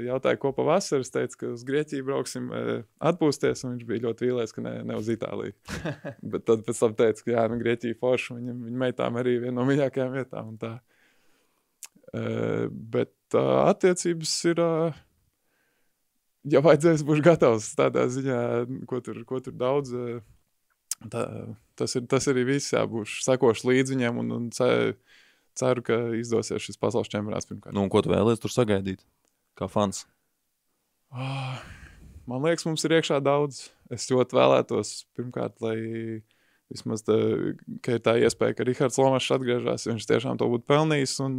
[0.06, 1.06] jautāja, ko pavasarī.
[1.08, 2.50] Es teicu, ka uz Grieķiju brauksim
[3.00, 3.64] atpūsties.
[3.64, 5.56] Viņš bija ļoti vīlies, ka ne, ne uz Itāliju.
[6.36, 8.36] Bet tad pēc tam teica, ka jā, nu, Grieķija forša.
[8.42, 10.52] Viņam viņa meitām arī viena no mīļākajām vietām.
[10.60, 10.76] Uh,
[12.70, 14.61] bet uh, attiecības ir.
[14.61, 15.03] Uh,
[16.49, 18.39] ja vajadzēs, būšu gatavs tādā ziņā,
[18.89, 19.93] ko tur, ko tur daudz.
[21.11, 21.24] Tā,
[21.78, 22.74] tas, ir, tas arī viss.
[22.74, 27.76] Jā, būšu sekošs līdzi viņiem un, un ceru, ka izdosies šis pasaules čempionāts pirmkārt.
[27.76, 29.03] Nu, ko tu vēlēsies tur sagaidīt?
[29.55, 30.05] Kā fans?
[31.16, 31.59] Oh,
[32.28, 33.68] man liekas, mums ir iekšā daudz.
[33.93, 35.78] Es ļoti vēlētos, pirmkārt, lai
[36.74, 37.16] vismaz tā,
[37.93, 39.86] ir tā iespēja, ka Rahards Lomačs atgriežas.
[39.88, 41.20] Viņš tiešām to būtu pelnījis.
[41.24, 41.38] Un,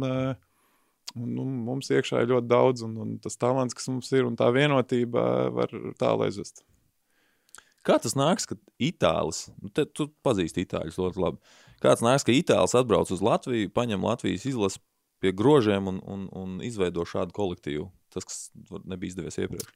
[1.15, 4.35] un, nu, mums iekšā ir ļoti daudz, un, un tas talants, kas mums ir, un
[4.39, 5.23] tā vienotība
[5.55, 6.65] var tālu aizvest.
[7.87, 12.35] Kā tas nāks, ka itālis, nu, te, tu pazīsti itāļus ļoti labi, kāds nāks, ka
[12.35, 14.81] itālis atbrauc uz Latviju, paņem Latvijas izlasi
[15.23, 17.87] pie grožiem un, un, un izveido šādu kolektīvu?
[18.13, 18.37] Tas, kas
[18.83, 19.71] nebija izdevies iepriekš.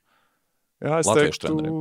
[0.82, 1.80] Jā, es Latviešu teiktu, treneriem.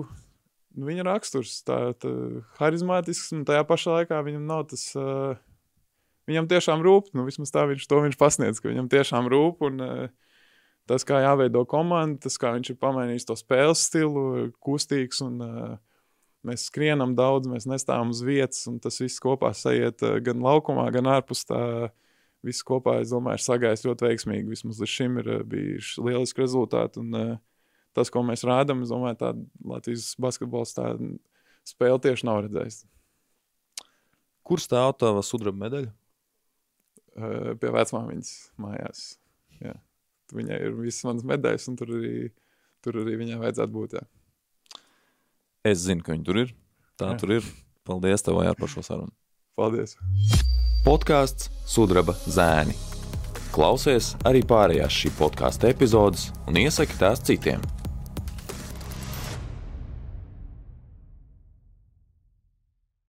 [0.76, 2.12] nu, viņa raksturs tā, tā
[2.60, 4.86] harizmātisks, un tajā pašā laikā viņam nav tas.
[4.98, 5.38] Uh,
[6.30, 9.66] viņam tiešām rūp, nu, vismaz tā viņš to viņš pasniedz, ka viņam tiešām rūp.
[9.68, 10.34] Un, uh,
[10.90, 14.24] tas, kā jāveido komanda, tas, kā viņš ir pamainījis to spēles stilu,
[14.64, 15.78] kustīgs un uh,
[16.46, 20.86] Mēs skrienam daudz, mēs nestāvam uz vietas, un tas viss kopā sajiet eh, gan laukumā,
[20.94, 21.62] gan ārpus tā.
[22.40, 24.48] Viss kopā, es domāju, ir sagājis ļoti veiksmīgi.
[24.48, 27.02] Vismaz līdz šim ir eh, bijuši lieliski rezultāti.
[27.02, 27.34] Un, uh,
[27.92, 29.34] tas, ko mēs rādām, es domāju, tā
[29.68, 30.94] Latvijas basketbols tā
[31.68, 32.86] spēle tieši nav redzējis.
[34.48, 35.92] Kur stāv tava sudraba medaļa?
[37.18, 38.30] Uh, pie vecmāmiņas
[38.62, 39.00] mājās.
[39.58, 39.74] Jā.
[40.30, 42.28] Viņai ir visas manas medaļas, un tur arī,
[42.84, 43.96] tur arī viņai vajadzētu būt.
[43.98, 44.04] Jā.
[45.66, 46.54] Es zinu, ka viņi tur ir.
[47.00, 47.18] Tā Jā.
[47.20, 47.50] tur ir.
[47.88, 49.12] Paldies tev Jār, par šo sarunu.
[49.58, 49.96] Paldies.
[50.86, 52.76] Podkāsts Sudraba zēni.
[53.50, 57.64] Klausies arī pārējās šī podkāstu epizodes un iesaki tās citiem.